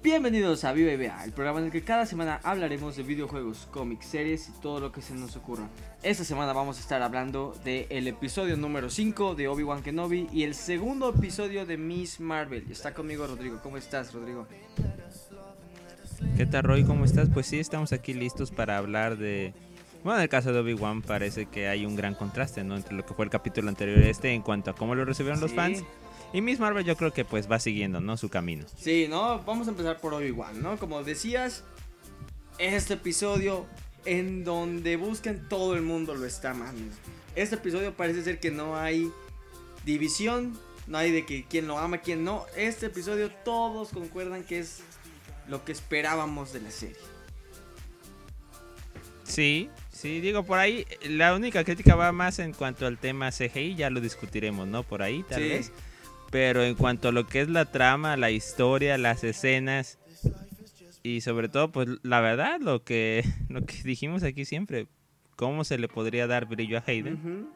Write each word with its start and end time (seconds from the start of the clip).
Bienvenidos 0.00 0.62
a 0.62 0.72
Viva 0.72 0.92
y 0.92 1.24
el 1.24 1.32
programa 1.32 1.58
en 1.58 1.66
el 1.66 1.72
que 1.72 1.82
cada 1.82 2.06
semana 2.06 2.38
hablaremos 2.44 2.94
de 2.94 3.02
videojuegos, 3.02 3.66
cómics, 3.72 4.06
series 4.06 4.48
y 4.48 4.52
todo 4.60 4.78
lo 4.78 4.92
que 4.92 5.02
se 5.02 5.12
nos 5.12 5.34
ocurra. 5.34 5.68
Esta 6.04 6.22
semana 6.22 6.52
vamos 6.52 6.78
a 6.78 6.80
estar 6.80 7.02
hablando 7.02 7.52
del 7.64 8.06
episodio 8.06 8.56
número 8.56 8.90
5 8.90 9.34
de 9.34 9.48
Obi-Wan 9.48 9.82
Kenobi 9.82 10.28
y 10.32 10.44
el 10.44 10.54
segundo 10.54 11.10
episodio 11.10 11.66
de 11.66 11.76
Miss 11.76 12.20
Marvel. 12.20 12.64
Está 12.70 12.94
conmigo 12.94 13.26
Rodrigo. 13.26 13.58
¿Cómo 13.60 13.76
estás, 13.76 14.14
Rodrigo? 14.14 14.46
¿Qué 16.36 16.46
tal, 16.46 16.62
Roy? 16.62 16.84
¿Cómo 16.84 17.04
estás? 17.04 17.28
Pues 17.34 17.46
sí, 17.46 17.58
estamos 17.58 17.92
aquí 17.92 18.14
listos 18.14 18.52
para 18.52 18.78
hablar 18.78 19.18
de... 19.18 19.52
Bueno, 20.04 20.18
en 20.18 20.22
el 20.22 20.28
caso 20.28 20.52
de 20.52 20.60
Obi-Wan 20.60 21.02
parece 21.02 21.46
que 21.46 21.66
hay 21.66 21.84
un 21.84 21.96
gran 21.96 22.14
contraste, 22.14 22.62
¿no? 22.62 22.76
Entre 22.76 22.94
lo 22.94 23.04
que 23.04 23.14
fue 23.14 23.24
el 23.24 23.32
capítulo 23.32 23.68
anterior 23.68 23.98
y 23.98 24.08
este 24.08 24.32
en 24.32 24.42
cuanto 24.42 24.70
a 24.70 24.74
cómo 24.76 24.94
lo 24.94 25.04
recibieron 25.04 25.40
los 25.40 25.52
fans. 25.52 25.82
Y 26.32 26.40
Miss 26.42 26.58
Marvel 26.60 26.84
yo 26.84 26.96
creo 26.96 27.12
que 27.12 27.24
pues 27.24 27.50
va 27.50 27.58
siguiendo, 27.58 28.00
¿no? 28.00 28.16
Su 28.16 28.28
camino. 28.28 28.66
Sí, 28.76 29.06
¿no? 29.08 29.40
Vamos 29.44 29.66
a 29.66 29.70
empezar 29.70 29.98
por 30.00 30.12
Obi-Wan, 30.14 30.62
¿no? 30.62 30.76
Como 30.78 31.02
decías, 31.02 31.64
este 32.58 32.94
episodio 32.94 33.66
en 34.04 34.44
donde 34.44 34.96
buscan 34.96 35.48
todo 35.48 35.74
el 35.74 35.82
mundo 35.82 36.14
lo 36.14 36.26
está 36.26 36.50
amando. 36.50 36.94
Este 37.34 37.54
episodio 37.56 37.94
parece 37.94 38.22
ser 38.24 38.40
que 38.40 38.50
no 38.50 38.76
hay 38.76 39.10
división, 39.86 40.58
no 40.86 40.98
hay 40.98 41.12
de 41.12 41.24
que 41.24 41.44
quién 41.48 41.66
lo 41.66 41.78
ama, 41.78 41.98
quién 41.98 42.24
no. 42.24 42.44
Este 42.56 42.86
episodio 42.86 43.30
todos 43.44 43.88
concuerdan 43.90 44.44
que 44.44 44.58
es 44.58 44.80
lo 45.48 45.64
que 45.64 45.72
esperábamos 45.72 46.52
de 46.52 46.60
la 46.60 46.70
serie. 46.70 46.96
Sí, 49.24 49.68
sí, 49.92 50.20
digo, 50.20 50.42
por 50.42 50.58
ahí 50.58 50.86
la 51.02 51.34
única 51.34 51.64
crítica 51.64 51.94
va 51.94 52.12
más 52.12 52.38
en 52.38 52.52
cuanto 52.52 52.86
al 52.86 52.98
tema 52.98 53.30
CGI, 53.30 53.74
ya 53.76 53.90
lo 53.90 54.00
discutiremos, 54.00 54.66
¿no? 54.66 54.82
Por 54.82 55.02
ahí, 55.02 55.22
tal 55.28 55.42
Sí. 55.42 55.48
vez. 55.48 55.72
Pero 56.30 56.62
en 56.62 56.74
cuanto 56.74 57.08
a 57.08 57.12
lo 57.12 57.26
que 57.26 57.40
es 57.40 57.48
la 57.48 57.64
trama, 57.64 58.16
la 58.16 58.30
historia, 58.30 58.98
las 58.98 59.24
escenas 59.24 59.98
y 61.02 61.20
sobre 61.22 61.48
todo, 61.48 61.72
pues 61.72 61.88
la 62.02 62.20
verdad, 62.20 62.60
lo 62.60 62.84
que, 62.84 63.24
lo 63.48 63.64
que 63.64 63.82
dijimos 63.82 64.22
aquí 64.22 64.44
siempre, 64.44 64.86
cómo 65.36 65.64
se 65.64 65.78
le 65.78 65.88
podría 65.88 66.26
dar 66.26 66.46
brillo 66.46 66.78
a 66.78 66.84
Hayden 66.86 67.48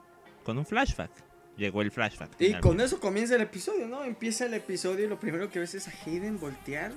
con 0.44 0.58
un 0.58 0.66
flashback. 0.66 1.10
Llegó 1.56 1.82
el 1.82 1.90
flashback. 1.90 2.30
Y 2.32 2.46
finalmente. 2.46 2.66
con 2.66 2.80
eso 2.80 2.98
comienza 2.98 3.36
el 3.36 3.42
episodio, 3.42 3.86
¿no? 3.86 4.04
Empieza 4.04 4.46
el 4.46 4.54
episodio 4.54 5.04
y 5.04 5.08
lo 5.08 5.20
primero 5.20 5.50
que 5.50 5.58
ves 5.58 5.74
es 5.74 5.86
a 5.86 5.92
Hayden 6.04 6.40
voltear. 6.40 6.92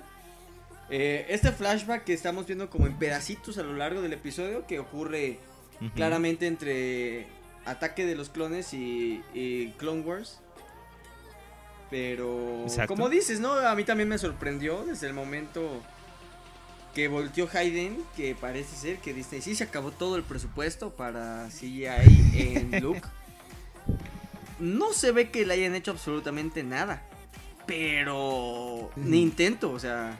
Eh, 0.89 1.25
este 1.29 1.51
flashback 1.51 2.05
que 2.05 2.13
estamos 2.13 2.45
viendo 2.45 2.69
como 2.69 2.87
en 2.87 2.97
pedacitos 2.97 3.57
a 3.57 3.63
lo 3.63 3.73
largo 3.73 4.01
del 4.01 4.13
episodio 4.13 4.65
que 4.67 4.79
ocurre 4.79 5.39
claramente 5.95 6.47
entre 6.47 7.27
Ataque 7.65 8.05
de 8.05 8.15
los 8.15 8.29
Clones 8.29 8.73
y, 8.73 9.21
y 9.33 9.71
Clone 9.77 10.01
Wars. 10.01 10.39
Pero, 11.89 12.63
Exacto. 12.63 12.93
como 12.93 13.09
dices, 13.09 13.39
¿no? 13.39 13.53
A 13.53 13.75
mí 13.75 13.83
también 13.83 14.09
me 14.09 14.17
sorprendió 14.17 14.83
desde 14.85 15.07
el 15.07 15.13
momento 15.13 15.83
que 16.95 17.07
volteó 17.07 17.47
Hayden, 17.53 17.97
que 18.15 18.35
parece 18.35 18.75
ser 18.75 18.97
que 18.97 19.13
Disney 19.13 19.41
sí 19.41 19.53
se 19.55 19.63
acabó 19.65 19.91
todo 19.91 20.15
el 20.15 20.23
presupuesto 20.23 20.91
para 20.95 21.47
CGI 21.49 21.85
en 22.33 22.71
Luke. 22.81 23.01
No 24.59 24.93
se 24.93 25.11
ve 25.11 25.29
que 25.29 25.45
le 25.45 25.53
hayan 25.53 25.75
hecho 25.75 25.91
absolutamente 25.91 26.63
nada, 26.63 27.03
pero 27.67 28.89
ni 28.95 29.21
intento, 29.21 29.71
o 29.71 29.79
sea, 29.79 30.17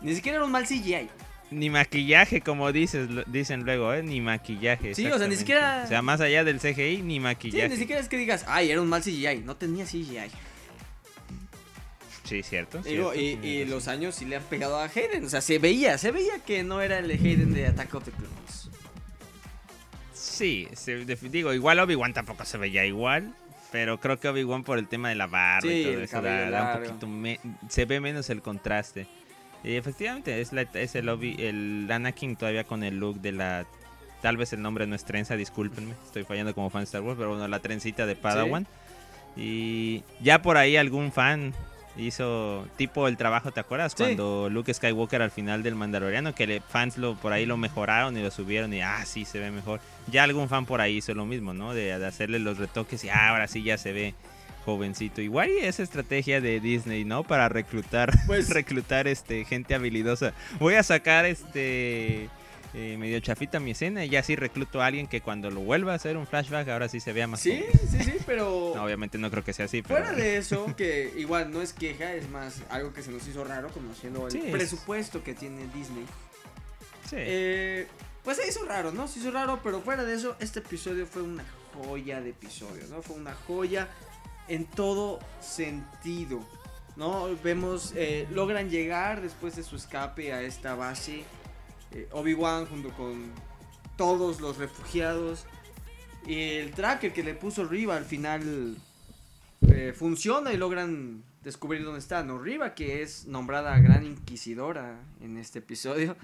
ni 0.00 0.14
siquiera 0.14 0.36
era 0.36 0.44
un 0.46 0.50
mal 0.50 0.66
CGI. 0.66 1.08
Ni 1.50 1.68
maquillaje, 1.68 2.40
como 2.40 2.70
dices, 2.72 3.08
dicen 3.26 3.64
luego, 3.64 3.92
¿eh? 3.92 4.02
Ni 4.02 4.20
maquillaje. 4.20 4.94
Sí, 4.94 5.06
o 5.08 5.18
sea, 5.18 5.26
ni 5.26 5.36
siquiera- 5.36 5.82
O 5.84 5.88
sea, 5.88 6.00
más 6.00 6.20
allá 6.20 6.44
del 6.44 6.60
CGI, 6.60 7.02
ni 7.02 7.14
Sí, 7.14 7.20
maquillaje. 7.20 7.68
ni 7.68 7.76
siquiera 7.76 8.00
es 8.00 8.08
que 8.08 8.16
digas, 8.16 8.44
ay, 8.48 8.70
era 8.70 8.80
un 8.80 8.88
mal 8.88 9.02
CGI, 9.02 9.42
no 9.44 9.56
tenía 9.56 9.84
CGI. 9.84 10.30
Sí, 12.30 12.44
cierto. 12.44 12.78
Digo, 12.78 13.12
cierto, 13.12 13.44
y, 13.44 13.64
los 13.64 13.88
años 13.88 14.14
sí 14.14 14.24
le 14.24 14.36
han 14.36 14.44
pegado 14.44 14.78
a 14.78 14.84
Hayden. 14.84 15.24
O 15.24 15.28
sea, 15.28 15.40
se 15.40 15.58
veía, 15.58 15.98
se 15.98 16.12
veía 16.12 16.38
que 16.38 16.62
no 16.62 16.80
era 16.80 17.00
el 17.00 17.10
Hayden 17.10 17.52
de 17.52 17.66
Attack 17.66 17.92
of 17.92 18.04
the 18.04 18.12
Clones. 18.12 18.70
Sí, 20.12 20.68
se- 20.74 21.04
digo, 21.04 21.52
igual 21.52 21.80
Obi-Wan 21.80 22.14
tampoco 22.14 22.44
se 22.44 22.56
veía 22.56 22.86
igual. 22.86 23.34
Pero 23.72 23.98
creo 23.98 24.20
que 24.20 24.28
Obi-Wan 24.28 24.62
por 24.62 24.78
el 24.78 24.86
tema 24.86 25.08
de 25.08 25.16
la 25.16 25.26
barba 25.26 25.62
Sí, 25.62 25.80
y 25.80 25.84
todo 25.84 26.02
eso 26.02 26.22
da, 26.22 26.72
un 26.76 26.84
poquito. 26.84 27.06
me- 27.08 27.40
se 27.68 27.84
ve 27.84 27.98
menos 28.00 28.30
el 28.30 28.42
contraste. 28.42 29.08
Y 29.64 29.74
efectivamente, 29.74 30.40
es, 30.40 30.52
la, 30.52 30.62
es 30.62 30.94
el, 30.94 31.08
Obi, 31.08 31.34
el 31.38 31.88
Anakin 31.90 32.36
todavía 32.36 32.62
con 32.62 32.84
el 32.84 32.96
look 32.98 33.20
de 33.20 33.32
la. 33.32 33.66
Tal 34.22 34.36
vez 34.36 34.52
el 34.52 34.62
nombre 34.62 34.86
no 34.86 34.94
es 34.94 35.04
trenza, 35.04 35.34
discúlpenme. 35.36 35.94
Estoy 36.04 36.22
fallando 36.24 36.54
como 36.54 36.70
fan 36.70 36.82
de 36.82 36.84
Star 36.84 37.02
Wars, 37.02 37.16
pero 37.18 37.30
bueno, 37.30 37.48
la 37.48 37.58
trencita 37.58 38.06
de 38.06 38.14
Padawan. 38.14 38.68
Y 39.36 40.04
ya 40.20 40.42
por 40.42 40.56
ahí 40.56 40.76
algún 40.76 41.10
fan 41.12 41.54
hizo 42.00 42.66
tipo 42.76 43.08
el 43.08 43.16
trabajo, 43.16 43.52
¿te 43.52 43.60
acuerdas? 43.60 43.92
Sí. 43.92 44.02
Cuando 44.02 44.48
Luke 44.50 44.72
Skywalker 44.72 45.22
al 45.22 45.30
final 45.30 45.62
del 45.62 45.74
Mandaloriano, 45.74 46.34
que 46.34 46.46
le, 46.46 46.60
fans 46.60 46.98
lo, 46.98 47.14
por 47.14 47.32
ahí 47.32 47.46
lo 47.46 47.56
mejoraron 47.56 48.16
y 48.16 48.22
lo 48.22 48.30
subieron 48.30 48.72
y 48.72 48.80
ah, 48.82 49.04
sí, 49.04 49.24
se 49.24 49.38
ve 49.38 49.50
mejor. 49.50 49.80
Ya 50.10 50.24
algún 50.24 50.48
fan 50.48 50.66
por 50.66 50.80
ahí 50.80 50.96
hizo 50.98 51.14
lo 51.14 51.26
mismo, 51.26 51.52
¿no? 51.54 51.74
De, 51.74 51.98
de 51.98 52.06
hacerle 52.06 52.38
los 52.38 52.58
retoques 52.58 53.04
y 53.04 53.08
ah, 53.08 53.28
ahora 53.30 53.46
sí 53.48 53.62
ya 53.62 53.78
se 53.78 53.92
ve 53.92 54.14
jovencito. 54.64 55.20
Igual 55.20 55.50
y 55.50 55.58
esa 55.64 55.82
estrategia 55.82 56.40
de 56.40 56.60
Disney, 56.60 57.04
¿no? 57.04 57.22
Para 57.24 57.48
reclutar, 57.48 58.12
Pues- 58.26 58.50
reclutar 58.54 59.06
este 59.08 59.44
gente 59.44 59.74
habilidosa. 59.74 60.32
Voy 60.58 60.74
a 60.74 60.82
sacar 60.82 61.24
este 61.24 62.28
eh, 62.74 62.96
medio 62.98 63.18
chafita 63.20 63.58
mi 63.60 63.72
escena 63.72 64.04
y 64.04 64.10
ya 64.10 64.22
sí 64.22 64.36
recluto 64.36 64.80
a 64.80 64.86
alguien 64.86 65.06
que 65.08 65.20
cuando 65.20 65.50
lo 65.50 65.60
vuelva 65.60 65.92
a 65.92 65.96
hacer 65.96 66.16
un 66.16 66.26
flashback 66.26 66.68
ahora 66.68 66.88
sí 66.88 67.00
se 67.00 67.12
vea 67.12 67.26
más 67.26 67.40
Sí, 67.40 67.64
sí, 67.90 68.02
sí, 68.04 68.12
pero 68.26 68.72
No, 68.76 68.84
obviamente 68.84 69.18
no 69.18 69.30
creo 69.30 69.42
que 69.42 69.52
sea 69.52 69.64
así, 69.64 69.82
pero 69.82 69.96
fuera 70.04 70.12
de 70.12 70.36
eso, 70.36 70.74
que 70.76 71.12
igual 71.16 71.50
no 71.50 71.62
es 71.62 71.72
queja, 71.72 72.12
es 72.14 72.28
más 72.30 72.62
algo 72.70 72.92
que 72.92 73.02
se 73.02 73.10
nos 73.10 73.26
hizo 73.26 73.42
raro 73.44 73.68
conociendo 73.70 74.26
el 74.26 74.32
Sí, 74.32 74.42
es- 74.44 74.52
presupuesto 74.52 75.22
que 75.24 75.34
tiene 75.34 75.66
Disney. 75.74 76.04
sí. 77.08 77.16
Eh, 77.18 77.86
pues 78.22 78.36
se 78.36 78.46
hizo 78.46 78.64
raro, 78.66 78.92
¿no? 78.92 79.08
Se 79.08 79.18
hizo 79.18 79.30
raro, 79.30 79.60
pero 79.64 79.80
fuera 79.80 80.04
de 80.04 80.14
eso, 80.14 80.36
este 80.40 80.58
episodio 80.60 81.06
fue 81.06 81.22
una 81.22 81.42
joya 81.74 82.20
de 82.20 82.30
episodio, 82.30 82.84
¿no? 82.90 83.00
Fue 83.02 83.16
una 83.16 83.32
joya 83.46 83.88
en 84.46 84.66
todo 84.66 85.18
sentido, 85.40 86.40
¿no? 86.96 87.28
Vemos, 87.42 87.92
eh, 87.96 88.26
logran 88.30 88.68
llegar 88.68 89.22
después 89.22 89.56
de 89.56 89.62
su 89.62 89.76
escape 89.76 90.32
a 90.34 90.42
esta 90.42 90.74
base, 90.74 91.24
eh, 91.92 92.08
Obi-Wan 92.12 92.66
junto 92.66 92.90
con 92.90 93.30
todos 93.96 94.40
los 94.40 94.58
refugiados, 94.58 95.46
y 96.26 96.34
el 96.34 96.72
tracker 96.72 97.12
que 97.12 97.22
le 97.22 97.34
puso 97.34 97.64
Riva 97.64 97.96
al 97.96 98.04
final 98.04 98.76
eh, 99.68 99.92
funciona 99.96 100.52
y 100.52 100.56
logran 100.56 101.22
descubrir 101.42 101.84
dónde 101.84 102.00
está, 102.00 102.22
¿no? 102.22 102.38
Riva, 102.38 102.74
que 102.74 103.02
es 103.02 103.26
nombrada 103.26 103.78
Gran 103.78 104.04
Inquisidora 104.04 105.00
en 105.20 105.38
este 105.38 105.60
episodio. 105.60 106.16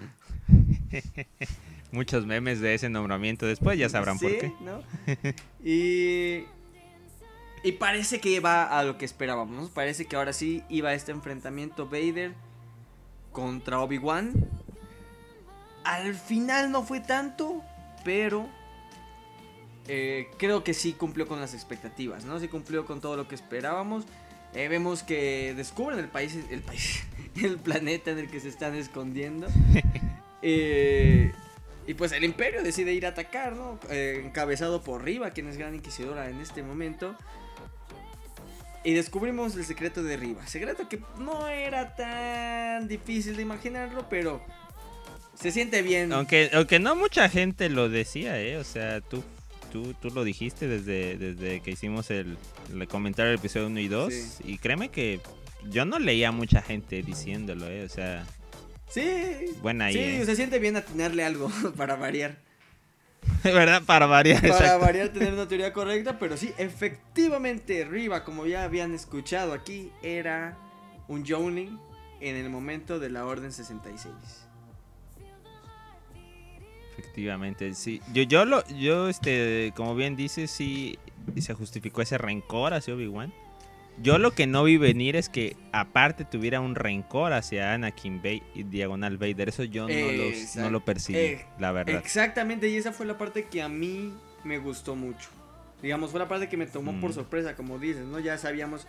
Muchos 1.93 2.26
memes 2.26 2.60
de 2.60 2.75
ese 2.75 2.88
nombramiento 2.88 3.47
después, 3.47 3.78
ya 3.78 3.88
sabrán 3.88 4.19
por 4.19 4.31
qué. 4.31 4.53
¿no? 4.60 4.82
y, 5.65 6.44
y 7.62 7.72
parece 7.72 8.21
que 8.21 8.41
va 8.41 8.78
a 8.78 8.82
lo 8.84 8.99
que 8.99 9.05
esperábamos. 9.05 9.71
Parece 9.71 10.05
que 10.05 10.16
ahora 10.16 10.32
sí 10.32 10.62
iba 10.69 10.91
a 10.91 10.94
este 10.94 11.12
enfrentamiento 11.12 11.87
Vader 11.87 12.34
contra 13.32 13.81
Obi-Wan. 13.81 14.32
Al 15.86 16.14
final 16.14 16.72
no 16.72 16.82
fue 16.82 16.98
tanto, 16.98 17.62
pero 18.04 18.48
eh, 19.86 20.28
creo 20.36 20.64
que 20.64 20.74
sí 20.74 20.94
cumplió 20.94 21.28
con 21.28 21.41
las 21.41 21.54
expectativas, 21.54 22.24
¿no? 22.24 22.41
Sí 22.41 22.48
cumplió 22.48 22.84
con 22.84 23.00
todo 23.00 23.16
lo 23.16 23.28
que 23.28 23.36
esperábamos. 23.36 24.04
Eh, 24.52 24.69
vemos 24.69 25.04
que 25.04 25.54
descubren 25.54 26.00
el 26.00 26.08
país, 26.08 26.36
el 26.50 26.62
país, 26.62 27.04
el 27.36 27.58
planeta 27.58 28.10
en 28.10 28.19
el 28.19 28.28
que 28.28 28.41
se 28.41 28.48
están 28.48 28.75
escondiendo. 28.75 29.46
Eh, 30.48 31.32
y 31.88 31.94
pues 31.94 32.12
el 32.12 32.22
imperio 32.22 32.62
decide 32.62 32.92
ir 32.92 33.06
a 33.06 33.08
atacar, 33.08 33.54
¿no? 33.54 33.80
Encabezado 33.91 34.80
por 34.82 35.02
Riva, 35.02 35.30
quien 35.30 35.48
es 35.48 35.56
gran 35.56 35.75
inquisidora 35.75 36.28
en 36.28 36.41
este 36.41 36.62
momento. 36.62 37.16
Y 38.84 38.92
descubrimos 38.92 39.56
el 39.56 39.64
secreto 39.64 40.04
de 40.04 40.16
Riva. 40.16 40.46
Secreto 40.46 40.88
que 40.88 41.00
no 41.19 41.48
era 41.48 41.96
tan 41.96 42.86
difícil 42.86 43.34
de 43.34 43.42
imaginarlo, 43.42 44.08
pero 44.08 44.40
se 45.38 45.50
siente 45.53 45.83
bien. 45.83 46.12
Aunque, 46.12 46.50
aunque 46.53 46.79
no 46.79 46.97
mucha 46.97 47.29
gente 47.29 47.69
lo 47.69 47.88
decía, 47.88 48.41
¿eh? 48.41 48.56
O 48.59 48.65
sea, 48.65 49.00
tú, 49.00 49.23
tú, 49.73 49.94
tú 49.94 50.11
lo 50.11 50.25
dijiste 50.25 50.67
desde, 50.69 51.17
desde 51.17 51.61
que 51.61 51.71
hicimos 51.71 52.11
el, 52.11 52.37
el 52.73 52.88
comentario 52.88 53.31
del 53.31 53.38
episodio 53.38 53.67
1 53.69 53.81
y 53.81 53.88
2. 53.88 54.12
Sí. 54.12 54.43
Y 54.44 54.59
créeme 54.59 54.88
que 54.88 55.21
yo 55.71 55.85
no 55.85 55.99
leía 55.99 56.29
a 56.29 56.33
mucha 56.33 56.62
gente 56.62 57.03
diciéndolo, 57.03 57.69
¿eh? 57.69 57.85
O 57.85 57.88
sea, 57.88 58.27
Sí. 58.88 59.05
buena 59.62 59.87
ahí. 59.87 59.94
Sí, 59.94 60.00
¿eh? 60.00 60.25
se 60.25 60.37
siente 60.37 60.59
bien 60.59 60.77
atinarle 60.77 61.25
algo 61.25 61.50
para 61.77 61.97
variar. 61.97 62.37
¿Verdad? 63.44 63.83
Para 63.85 64.06
variar. 64.06 64.41
Para 64.41 64.55
exacto. 64.55 64.85
variar 64.85 65.09
tener 65.09 65.33
una 65.33 65.49
teoría 65.49 65.73
correcta, 65.73 66.19
pero 66.19 66.37
sí, 66.37 66.53
efectivamente 66.59 67.85
Riva, 67.85 68.25
como 68.25 68.47
ya 68.47 68.62
habían 68.65 68.94
escuchado 68.94 69.53
aquí, 69.53 69.91
era 70.03 70.56
un 71.09 71.27
Journing 71.27 71.79
en 72.21 72.37
el 72.37 72.49
momento 72.50 72.99
de 72.99 73.11
la 73.11 73.27
Orden 73.27 73.53
66. 73.53 74.15
Efectivamente, 76.98 77.75
sí. 77.75 78.00
Yo, 78.12 78.22
yo 78.22 78.44
lo, 78.44 78.66
yo, 78.69 79.08
este, 79.08 79.72
como 79.76 79.94
bien 79.94 80.16
dices, 80.16 80.50
sí 80.50 80.98
se 81.38 81.54
justificó 81.54 82.02
ese 82.02 82.16
rencor 82.19 82.72
hacia 82.75 82.94
Obi-Wan. 82.94 83.32
Yo 84.02 84.19
lo 84.19 84.32
que 84.32 84.46
no 84.46 84.62
vi 84.64 84.76
venir 84.76 85.16
es 85.16 85.28
que 85.31 85.56
aparte 85.72 86.25
tuviera 86.26 86.60
un 86.60 86.75
rencor 86.75 87.32
hacia 87.32 87.72
Anakin 87.72 88.20
Bay 88.22 88.43
y 88.54 88.62
Diagonal 88.62 89.16
Vader. 89.16 89.48
Eso 89.48 89.64
yo 89.64 89.88
no, 89.88 90.12
los, 90.12 90.56
no 90.56 90.70
lo 90.70 90.84
percibí, 90.84 91.19
Eh, 91.19 91.46
la 91.58 91.72
verdad. 91.72 91.96
Exactamente, 91.96 92.69
y 92.69 92.76
esa 92.76 92.93
fue 92.93 93.06
la 93.06 93.16
parte 93.16 93.44
que 93.46 93.62
a 93.62 93.69
mí 93.70 94.12
me 94.44 94.58
gustó 94.58 94.94
mucho. 94.96 95.28
Digamos, 95.82 96.10
fue 96.10 96.20
la 96.20 96.28
parte 96.28 96.49
que 96.49 96.56
me 96.58 96.66
tomó 96.66 96.99
por 97.00 97.10
Mm. 97.10 97.14
sorpresa, 97.14 97.56
como 97.56 97.78
dices, 97.78 98.04
¿no? 98.06 98.19
Ya 98.19 98.37
sabíamos 98.38 98.87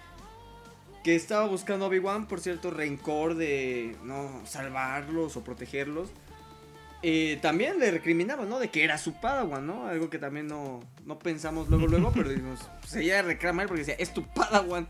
que 1.03 1.15
estaba 1.15 1.45
buscando 1.47 1.85
Obi-Wan 1.87 2.27
por 2.27 2.41
cierto 2.41 2.69
rencor 2.71 3.35
de 3.35 3.95
no 4.03 4.41
salvarlos 4.45 5.37
o 5.37 5.43
protegerlos. 5.43 6.09
Eh, 7.03 7.37
también 7.41 7.79
le 7.79 7.91
recriminaba, 7.91 8.45
¿no? 8.45 8.57
De 8.59 8.69
que 8.69 8.83
era 8.83 8.97
su 8.97 9.13
Padawan, 9.13 9.65
¿no? 9.67 9.85
Algo 9.87 10.09
que 10.09 10.17
también 10.17 10.47
no, 10.47 10.79
no 11.05 11.19
pensamos 11.19 11.69
luego, 11.69 11.87
luego, 11.87 12.11
pero 12.11 12.29
dijimos, 12.29 12.59
pues 12.81 12.95
ella 12.95 13.21
reclama 13.21 13.61
él 13.61 13.67
porque 13.67 13.81
decía, 13.81 13.95
es 13.99 14.13
tu 14.13 14.23
Padawan. 14.27 14.87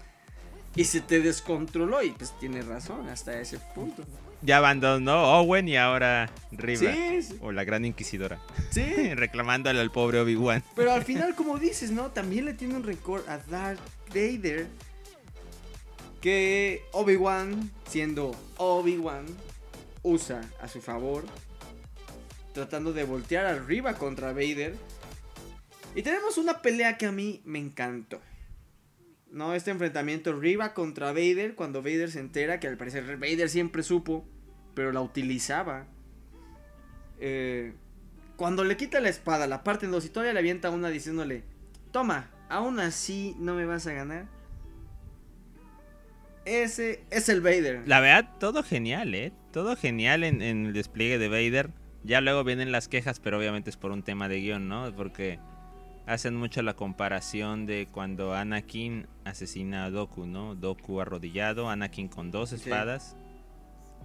Y 0.75 0.83
se 0.85 1.01
te 1.01 1.19
descontroló 1.19 2.03
y 2.03 2.11
pues 2.11 2.37
tiene 2.39 2.61
razón 2.61 3.09
hasta 3.09 3.39
ese 3.41 3.57
punto. 3.73 4.03
Ya 4.43 4.57
abandonó 4.57 5.39
Owen 5.39 5.67
y 5.67 5.75
ahora 5.75 6.29
Riva. 6.51 6.93
Sí, 6.93 7.23
sí, 7.23 7.37
O 7.41 7.51
la 7.51 7.63
gran 7.63 7.83
inquisidora. 7.83 8.39
sí. 8.69 8.83
Reclamándole 9.15 9.79
al 9.81 9.89
pobre 9.91 10.19
Obi-Wan. 10.19 10.63
Pero 10.75 10.91
al 10.93 11.03
final, 11.03 11.33
como 11.35 11.57
dices, 11.57 11.89
¿no? 11.91 12.11
También 12.11 12.45
le 12.45 12.53
tiene 12.53 12.75
un 12.75 12.83
rencor 12.83 13.25
a 13.27 13.39
Darth 13.39 13.79
Vader. 14.09 14.67
Que 16.21 16.83
Obi-Wan, 16.91 17.71
siendo 17.89 18.35
Obi-Wan, 18.57 19.25
usa 20.03 20.41
a 20.61 20.67
su 20.67 20.81
favor. 20.81 21.25
Tratando 22.57 22.91
de 22.91 23.03
voltear 23.03 23.45
arriba 23.45 23.93
contra 23.93 24.33
Vader. 24.33 24.73
Y 25.93 26.01
tenemos 26.01 26.39
una 26.39 26.63
pelea 26.63 26.97
que 26.97 27.05
a 27.05 27.11
mí 27.11 27.39
me 27.45 27.59
encantó. 27.59 28.19
No, 29.29 29.53
este 29.53 29.69
enfrentamiento 29.69 30.33
Riva 30.33 30.73
contra 30.73 31.11
Vader. 31.11 31.53
Cuando 31.53 31.83
Vader 31.83 32.09
se 32.09 32.19
entera 32.19 32.59
que 32.59 32.65
al 32.67 32.75
parecer 32.75 33.17
Vader 33.17 33.47
siempre 33.47 33.83
supo. 33.83 34.25
Pero 34.73 34.91
la 34.91 35.01
utilizaba. 35.01 35.85
Eh, 37.19 37.73
cuando 38.37 38.63
le 38.63 38.75
quita 38.75 39.01
la 39.01 39.09
espada, 39.09 39.45
la 39.45 39.63
parte 39.63 39.85
en 39.85 39.91
dos 39.91 40.05
y 40.05 40.09
todavía 40.09 40.33
le 40.33 40.39
avienta 40.39 40.71
una 40.71 40.89
diciéndole, 40.89 41.43
toma, 41.91 42.31
aún 42.49 42.79
así 42.79 43.35
no 43.37 43.53
me 43.53 43.67
vas 43.67 43.85
a 43.85 43.93
ganar. 43.93 44.25
Ese 46.43 47.03
es 47.11 47.29
el 47.29 47.41
Vader. 47.41 47.83
La 47.85 47.99
verdad, 47.99 48.31
todo 48.39 48.63
genial, 48.63 49.13
¿eh? 49.13 49.31
Todo 49.53 49.75
genial 49.75 50.23
en, 50.23 50.41
en 50.41 50.65
el 50.65 50.73
despliegue 50.73 51.19
de 51.19 51.27
Vader. 51.27 51.69
Ya 52.03 52.21
luego 52.21 52.43
vienen 52.43 52.71
las 52.71 52.87
quejas, 52.87 53.19
pero 53.19 53.37
obviamente 53.37 53.69
es 53.69 53.77
por 53.77 53.91
un 53.91 54.03
tema 54.03 54.29
de 54.29 54.39
guion, 54.39 54.67
¿no? 54.67 54.93
Porque 54.95 55.39
hacen 56.05 56.35
mucho 56.35 56.61
la 56.61 56.73
comparación 56.73 57.65
de 57.65 57.87
cuando 57.91 58.33
Anakin 58.33 59.07
asesina 59.25 59.85
a 59.85 59.89
Doku, 59.89 60.25
¿no? 60.25 60.55
Doku 60.55 61.01
arrodillado, 61.01 61.69
Anakin 61.69 62.07
con 62.07 62.31
dos 62.31 62.53
espadas. 62.53 63.15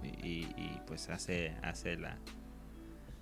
Y, 0.03 0.47
y, 0.57 0.81
pues 0.87 1.09
hace, 1.11 1.55
hace 1.63 1.97
la, 1.97 2.19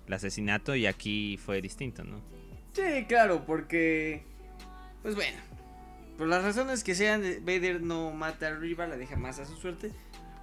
el 0.07 0.13
asesinato 0.13 0.75
y 0.75 0.87
aquí 0.87 1.37
fue 1.37 1.61
distinto, 1.61 2.03
¿no? 2.03 2.21
Sí, 2.73 3.05
claro, 3.07 3.45
porque... 3.45 4.23
Pues 5.03 5.15
bueno. 5.15 5.37
Por 6.17 6.27
las 6.27 6.43
razones 6.43 6.83
que 6.83 6.95
sean, 6.95 7.21
Vader 7.41 7.81
no 7.81 8.11
mata 8.11 8.47
a 8.47 8.55
Riva, 8.55 8.87
la 8.87 8.97
deja 8.97 9.15
más 9.15 9.39
a 9.39 9.45
su 9.45 9.57
suerte. 9.57 9.91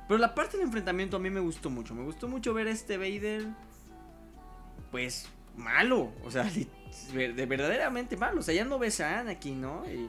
Pero 0.07 0.19
la 0.19 0.35
parte 0.35 0.57
del 0.57 0.67
enfrentamiento 0.67 1.17
a 1.17 1.21
mí 1.21 1.29
me 1.29 1.41
gustó 1.41 1.71
mucho. 1.71 1.95
Me 1.95 2.05
gustó 2.05 2.29
mucho 2.29 2.55
ver 2.55 2.69
a 2.69 2.71
este 2.71 2.99
Vader... 2.99 3.47
Pues 4.91 5.29
malo. 5.57 6.13
O 6.25 6.31
sea, 6.31 6.45
de 7.13 7.47
verdaderamente 7.47 8.17
malo. 8.17 8.41
O 8.41 8.43
sea, 8.43 8.55
ya 8.55 8.65
no 8.65 8.79
ves 8.79 9.01
a 9.01 9.21
Anakin, 9.21 9.61
¿no? 9.61 9.85
Y, 9.87 10.09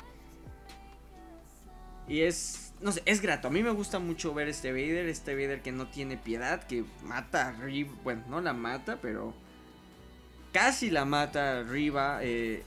y 2.14 2.22
es... 2.22 2.74
No 2.82 2.92
sé, 2.92 3.02
es 3.06 3.22
grato. 3.22 3.50
A 3.50 3.52
mí 3.52 3.62
me 3.62 3.72
gusta 3.72 4.00
mucho 4.00 4.34
ver 4.34 4.48
este 4.48 4.72
Vader. 4.72 5.08
Este 5.08 5.34
Vader 5.34 5.62
que 5.62 5.72
no 5.72 5.88
tiene 5.88 6.18
piedad. 6.18 6.64
Que 6.64 6.86
mata 7.04 7.50
a 7.50 7.52
Riva. 7.52 7.94
Bueno, 8.04 8.24
no 8.30 8.42
la 8.42 8.54
mata, 8.54 9.00
pero... 9.02 9.34
Casi 10.54 10.90
la 10.90 11.06
mata 11.06 11.64
Riva. 11.64 12.20
Eh, 12.22 12.64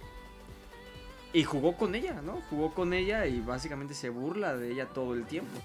y 1.33 1.45
jugó 1.45 1.77
con 1.77 1.95
ella, 1.95 2.21
¿no? 2.23 2.43
Jugó 2.51 2.75
con 2.75 2.93
ella 2.93 3.27
y 3.27 3.41
básicamente 3.41 3.95
se 3.95 4.11
burla 4.11 4.55
de 4.55 4.73
ella 4.73 4.87
todo 4.87 5.15
el 5.15 5.25
tiempo. 5.25 5.61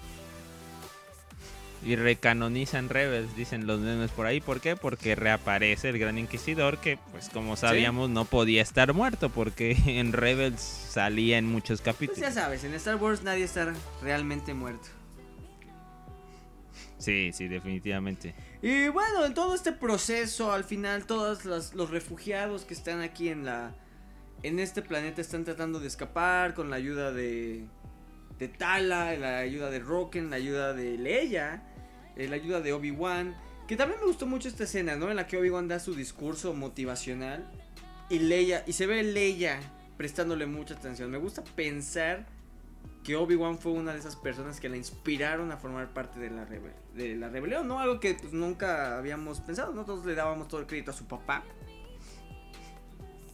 Y 1.84 1.94
recanonizan 1.96 2.88
Rebels, 2.88 3.36
dicen 3.36 3.66
los 3.66 3.78
memes 3.80 4.10
por 4.10 4.26
ahí. 4.26 4.40
¿Por 4.40 4.60
qué? 4.60 4.74
Porque 4.74 5.14
reaparece 5.14 5.88
el 5.90 5.98
Gran 5.98 6.18
Inquisidor 6.18 6.78
que, 6.78 6.98
pues 7.12 7.28
como 7.28 7.56
sabíamos, 7.56 8.10
no 8.10 8.24
podía 8.24 8.62
estar 8.62 8.92
muerto 8.94 9.30
porque 9.30 9.76
en 9.86 10.12
Rebels 10.12 10.60
salía 10.60 11.38
en 11.38 11.46
muchos 11.46 11.80
Pues 11.80 11.94
capítulos. 11.94 12.20
ya 12.20 12.32
sabes, 12.32 12.64
en 12.64 12.74
Star 12.74 12.96
Wars 12.96 13.22
nadie 13.22 13.44
está 13.44 13.72
realmente 14.02 14.54
muerto. 14.54 14.88
Sí, 16.98 17.30
sí, 17.32 17.46
definitivamente. 17.46 18.34
Y 18.60 18.88
bueno, 18.88 19.24
en 19.24 19.32
todo 19.32 19.54
este 19.54 19.70
proceso, 19.72 20.52
al 20.52 20.64
final, 20.64 21.06
todos 21.06 21.44
los, 21.44 21.74
los 21.74 21.90
refugiados 21.90 22.64
que 22.64 22.74
están 22.74 23.00
aquí 23.02 23.28
en 23.28 23.44
la. 23.44 23.72
En 24.42 24.58
este 24.58 24.82
planeta 24.82 25.20
están 25.20 25.44
tratando 25.44 25.78
de 25.80 25.86
escapar 25.86 26.54
con 26.54 26.70
la 26.70 26.76
ayuda 26.76 27.12
de. 27.12 27.66
De 28.38 28.48
Tala, 28.48 29.14
la 29.16 29.38
ayuda 29.38 29.70
de 29.70 29.80
Rocken, 29.80 30.30
la 30.30 30.36
ayuda 30.36 30.72
de 30.72 30.96
Leia, 30.96 31.62
eh, 32.16 32.28
la 32.28 32.36
ayuda 32.36 32.60
de 32.60 32.72
Obi-Wan. 32.72 33.36
Que 33.66 33.76
también 33.76 34.00
me 34.00 34.06
gustó 34.06 34.26
mucho 34.26 34.48
esta 34.48 34.64
escena, 34.64 34.96
¿no? 34.96 35.10
En 35.10 35.16
la 35.16 35.26
que 35.26 35.36
Obi-Wan 35.36 35.68
da 35.68 35.80
su 35.80 35.94
discurso 35.94 36.54
motivacional. 36.54 37.44
Y 38.08 38.20
Leia, 38.20 38.64
y 38.66 38.72
se 38.72 38.86
ve 38.86 39.02
Leia 39.02 39.60
prestándole 39.96 40.46
mucha 40.46 40.74
atención. 40.74 41.10
Me 41.10 41.18
gusta 41.18 41.42
pensar 41.44 42.26
que 43.04 43.16
Obi-Wan 43.16 43.58
fue 43.58 43.72
una 43.72 43.92
de 43.92 43.98
esas 43.98 44.16
personas 44.16 44.60
que 44.60 44.68
la 44.68 44.76
inspiraron 44.76 45.50
a 45.50 45.56
formar 45.56 45.88
parte 45.92 46.20
de 46.20 46.30
la, 46.30 46.44
rebe 46.44 46.72
de 46.94 47.16
la 47.16 47.28
rebelión, 47.28 47.66
¿no? 47.66 47.80
Algo 47.80 48.00
que 48.00 48.14
pues, 48.14 48.32
nunca 48.32 48.98
habíamos 48.98 49.40
pensado, 49.40 49.72
¿no? 49.72 49.84
Todos 49.84 50.06
le 50.06 50.14
dábamos 50.14 50.48
todo 50.48 50.60
el 50.60 50.66
crédito 50.66 50.90
a 50.90 50.94
su 50.94 51.06
papá. 51.06 51.42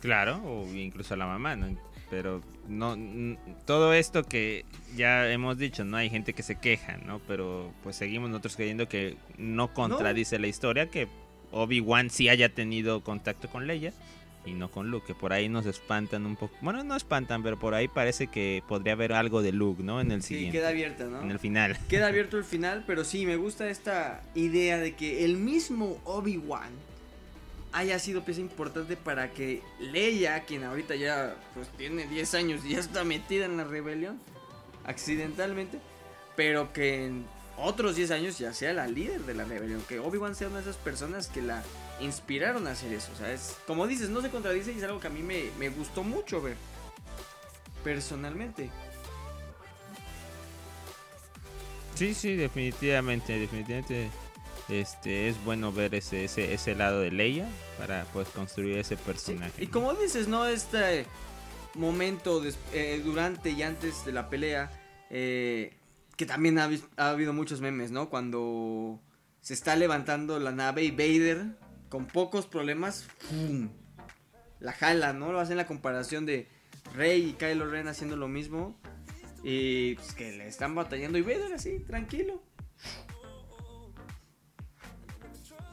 Claro, 0.01 0.41
o 0.45 0.67
incluso 0.75 1.15
a 1.15 1.17
la 1.17 1.27
mamá, 1.27 1.56
¿no? 1.56 1.67
Pero 2.11 2.43
no, 2.69 2.97
todo 3.65 3.93
esto 3.93 4.25
que 4.25 4.65
ya 4.97 5.31
hemos 5.33 5.59
dicho, 5.59 5.85
no 5.85 5.97
hay 5.97 6.11
gente 6.11 6.33
que 6.35 6.43
se 6.43 6.56
queja, 6.56 6.97
¿no? 6.99 7.21
Pero 7.27 7.73
pues 7.83 7.97
seguimos 7.97 8.31
nosotros 8.31 8.56
creyendo 8.56 8.89
que 8.89 9.17
no 9.39 9.73
contradice 9.75 10.39
la 10.39 10.47
historia, 10.47 10.91
que 10.91 11.09
Obi-Wan 11.51 12.11
sí 12.11 12.29
haya 12.29 12.49
tenido 12.49 13.03
contacto 13.03 13.49
con 13.49 13.67
Leia 13.67 13.93
y 14.47 14.53
no 14.53 14.71
con 14.71 14.91
Luke, 14.91 15.06
que 15.06 15.15
por 15.15 15.33
ahí 15.33 15.49
nos 15.49 15.65
espantan 15.65 16.27
un 16.27 16.37
poco. 16.37 16.55
Bueno, 16.61 16.85
no 16.85 16.95
espantan, 16.97 17.43
pero 17.43 17.59
por 17.59 17.73
ahí 17.73 17.89
parece 17.89 18.27
que 18.27 18.62
podría 18.69 18.93
haber 18.93 19.15
algo 19.15 19.41
de 19.41 19.53
Luke, 19.53 19.83
¿no? 19.83 20.03
En 20.03 20.12
el 20.12 20.23
Sí, 20.23 20.35
siguiente, 20.35 20.59
queda 20.59 20.69
abierta, 20.69 21.05
¿no? 21.05 21.23
en 21.23 21.31
el 21.31 21.39
final. 21.39 21.79
Queda 21.89 22.09
abierto 22.09 22.37
el 22.37 22.45
final, 22.45 22.85
pero 22.87 23.05
sí, 23.05 23.25
me 23.25 23.37
gusta 23.37 23.69
esta 23.71 24.23
idea 24.35 24.79
de 24.79 24.95
que 24.95 25.25
el 25.25 25.39
mismo 25.39 25.99
Obi-Wan 26.05 26.69
haya 27.75 27.99
sido 27.99 28.25
pieza 28.25 28.41
importante 28.41 28.97
para 28.97 29.33
que 29.33 29.61
Leia, 29.81 30.45
quien 30.45 30.63
ahorita 30.63 30.95
ya 30.95 31.37
pues 31.55 31.69
tiene 31.77 32.07
10 32.07 32.35
años 32.35 32.65
y 32.65 32.71
ya 32.71 32.79
está 32.79 33.03
metida 33.03 33.47
en 33.47 33.57
la 33.57 33.65
rebelión, 33.65 34.21
accidentalmente, 34.85 35.81
pero 36.37 36.73
que 36.73 37.05
en 37.05 37.27
otros 37.59 37.97
10 37.97 38.13
años 38.13 38.39
ya 38.39 38.55
sea 38.55 38.73
la 38.73 38.87
líder 38.87 39.23
de 39.23 39.35
la 39.35 39.45
rebelión, 39.45 39.83
que 39.89 39.99
Obi-Wan 39.99 40.37
sea 40.37 40.47
una 40.47 40.59
de 40.59 40.63
esas 40.63 40.77
personas 40.77 41.27
que 41.27 41.43
la 41.43 41.65
inspiraron 42.01 42.69
a 42.69 42.71
hacer 42.71 42.93
eso, 42.93 43.11
o 43.13 43.17
sea, 43.17 43.33
es, 43.33 43.57
como 43.67 43.89
dices, 43.89 44.09
no 44.09 44.23
se 44.23 44.31
contradice 44.31 44.73
y 44.73 44.79
es 44.79 44.85
algo 44.85 45.01
que 45.01 45.09
a 45.09 45.11
mí 45.11 45.23
me, 45.23 45.51
me 45.59 45.69
gustó 45.69 46.05
mucho 46.05 46.41
ver, 46.41 46.57
personalmente. 47.83 48.71
Sí, 51.97 52.15
sí, 52.15 52.37
definitivamente, 52.37 53.37
definitivamente. 53.37 54.11
Este 54.69 55.29
es 55.29 55.43
bueno 55.44 55.73
ver 55.73 55.94
ese, 55.94 56.25
ese, 56.25 56.55
ese 56.55 56.75
lado 56.75 57.01
de 57.01 57.11
Leia 57.11 57.47
para 57.79 58.05
pues 58.13 58.29
construir 58.29 58.79
ese 58.79 58.97
Sí, 58.97 59.03
personaje. 59.05 59.65
Y 59.65 59.67
como 59.67 59.93
dices, 59.94 60.29
¿no? 60.29 60.47
Este 60.47 61.06
momento 61.75 62.43
eh, 62.73 63.03
durante 63.05 63.51
y 63.51 63.63
antes 63.63 64.05
de 64.05 64.13
la 64.13 64.31
pelea, 64.31 64.71
eh, 65.11 65.77
que 66.17 66.27
también 66.27 66.59
ha, 66.59 66.71
habido 66.97 67.33
muchos 67.33 67.61
memes, 67.61 67.91
¿no? 67.91 68.09
Cuando 68.09 69.01
se 69.41 69.55
está 69.55 69.77
levantando 69.77 70.39
la 70.39 70.53
nave 70.53 70.85
y 70.85 70.91
Vader, 70.91 71.56
con 71.89 72.06
pocos 72.06 72.47
problemas, 72.47 73.06
¡fum! 73.19 73.71
la 74.61 74.73
jala, 74.73 75.13
¿no? 75.13 75.33
Lo 75.33 75.41
hacen 75.41 75.56
la 75.56 75.67
comparación 75.67 76.25
de 76.25 76.49
Rey 76.94 77.31
y 77.31 77.33
Kylo 77.35 77.67
Ren 77.67 77.89
haciendo 77.89 78.17
lo 78.17 78.29
mismo. 78.29 78.79
Y 79.43 79.97
pues, 79.97 80.15
que 80.15 80.33
le 80.33 80.47
están 80.47 80.75
batallando 80.75 81.19
y 81.19 81.23
Vader 81.23 81.53
así, 81.53 81.81
tranquilo. 81.81 82.43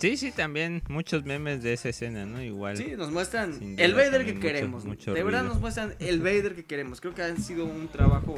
Sí, 0.02 0.18
sí, 0.18 0.32
también 0.32 0.82
muchos 0.90 1.24
memes 1.26 1.62
de 1.64 1.74
esa 1.74 1.90
escena, 1.90 2.26
¿no? 2.26 2.42
Igual. 2.42 2.76
Sí, 2.76 2.94
nos 2.98 3.12
muestran 3.12 3.76
el 3.78 3.94
Vader 3.94 4.26
que 4.26 4.34
mucho- 4.34 4.48
queremos. 4.48 4.84
mucho 4.86 5.14
de 5.14 5.24
verdad 5.24 5.42
ruido. 5.42 5.54
nos 5.54 5.62
muestran 5.62 5.94
el 6.00 6.20
Vader 6.22 6.56
que 6.56 6.66
queremos. 6.66 7.00
Creo 7.00 7.14
que 7.14 7.22
ha 7.22 7.36
sido 7.38 7.66
un 7.66 7.88
trabajo 7.88 8.38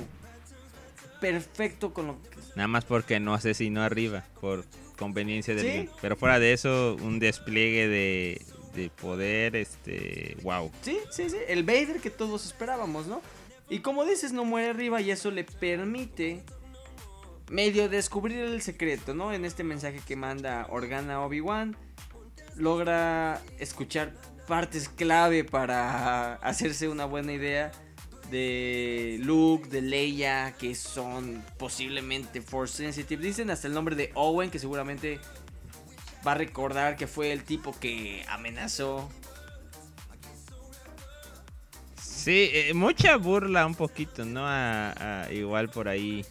perfecto 1.21 1.93
con 1.93 2.07
lo 2.07 2.21
que... 2.21 2.29
Nada 2.55 2.67
más 2.67 2.85
porque 2.85 3.19
no 3.19 3.33
asesinó 3.33 3.81
arriba, 3.81 4.25
por 4.41 4.65
conveniencia 4.97 5.55
del 5.55 5.65
Sí. 5.85 5.89
Pero 6.01 6.15
fuera 6.17 6.39
de 6.39 6.53
eso, 6.53 6.97
un 7.01 7.19
despliegue 7.19 7.87
de, 7.87 8.41
de 8.75 8.89
poder, 8.89 9.55
este, 9.55 10.35
wow. 10.43 10.69
Sí, 10.81 10.97
sí, 11.11 11.29
sí, 11.29 11.37
el 11.47 11.63
Vader 11.63 11.99
que 12.01 12.09
todos 12.09 12.45
esperábamos, 12.45 13.07
¿no? 13.07 13.21
Y 13.69 13.79
como 13.79 14.05
dices, 14.05 14.33
no 14.33 14.43
muere 14.45 14.69
arriba 14.69 15.01
y 15.01 15.11
eso 15.11 15.31
le 15.31 15.45
permite 15.45 16.43
medio 17.49 17.89
descubrir 17.89 18.39
el 18.39 18.61
secreto, 18.61 19.13
¿no? 19.13 19.33
En 19.33 19.45
este 19.45 19.63
mensaje 19.63 19.99
que 20.05 20.15
manda 20.15 20.67
Organa 20.69 21.21
Obi-Wan, 21.21 21.75
logra 22.55 23.41
escuchar 23.59 24.13
partes 24.47 24.89
clave 24.89 25.43
para 25.43 26.33
hacerse 26.41 26.87
una 26.89 27.05
buena 27.05 27.33
idea 27.33 27.71
de 28.29 29.17
Luke, 29.21 29.69
de 29.69 29.81
Leia, 29.81 30.55
que 30.57 30.75
son 30.75 31.43
posiblemente 31.57 32.41
Force 32.41 32.77
Sensitive. 32.77 33.21
Dicen 33.21 33.49
hasta 33.49 33.67
el 33.67 33.73
nombre 33.73 33.95
de 33.95 34.11
Owen, 34.15 34.49
que 34.49 34.59
seguramente 34.59 35.19
va 36.25 36.31
a 36.31 36.35
recordar 36.35 36.95
que 36.95 37.07
fue 37.07 37.31
el 37.31 37.43
tipo 37.43 37.77
que 37.79 38.25
amenazó. 38.29 39.09
Sí, 42.01 42.49
eh, 42.53 42.73
mucha 42.73 43.17
burla 43.17 43.65
un 43.65 43.75
poquito, 43.75 44.23
¿no? 44.23 44.43
A, 44.45 45.27
igual 45.31 45.69
por 45.69 45.89
ahí 45.89 46.25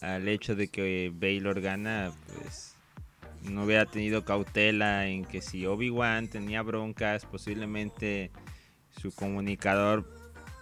al 0.00 0.28
hecho 0.28 0.54
de 0.54 0.68
que 0.68 1.12
Baylor 1.14 1.60
gana, 1.60 2.12
pues 2.32 2.76
no 3.42 3.64
hubiera 3.64 3.86
tenido 3.86 4.24
cautela 4.24 5.06
en 5.08 5.24
que 5.24 5.42
si 5.42 5.66
Obi-Wan 5.66 6.28
tenía 6.28 6.62
broncas, 6.62 7.26
posiblemente 7.26 8.30
su 9.00 9.12
comunicador 9.12 10.06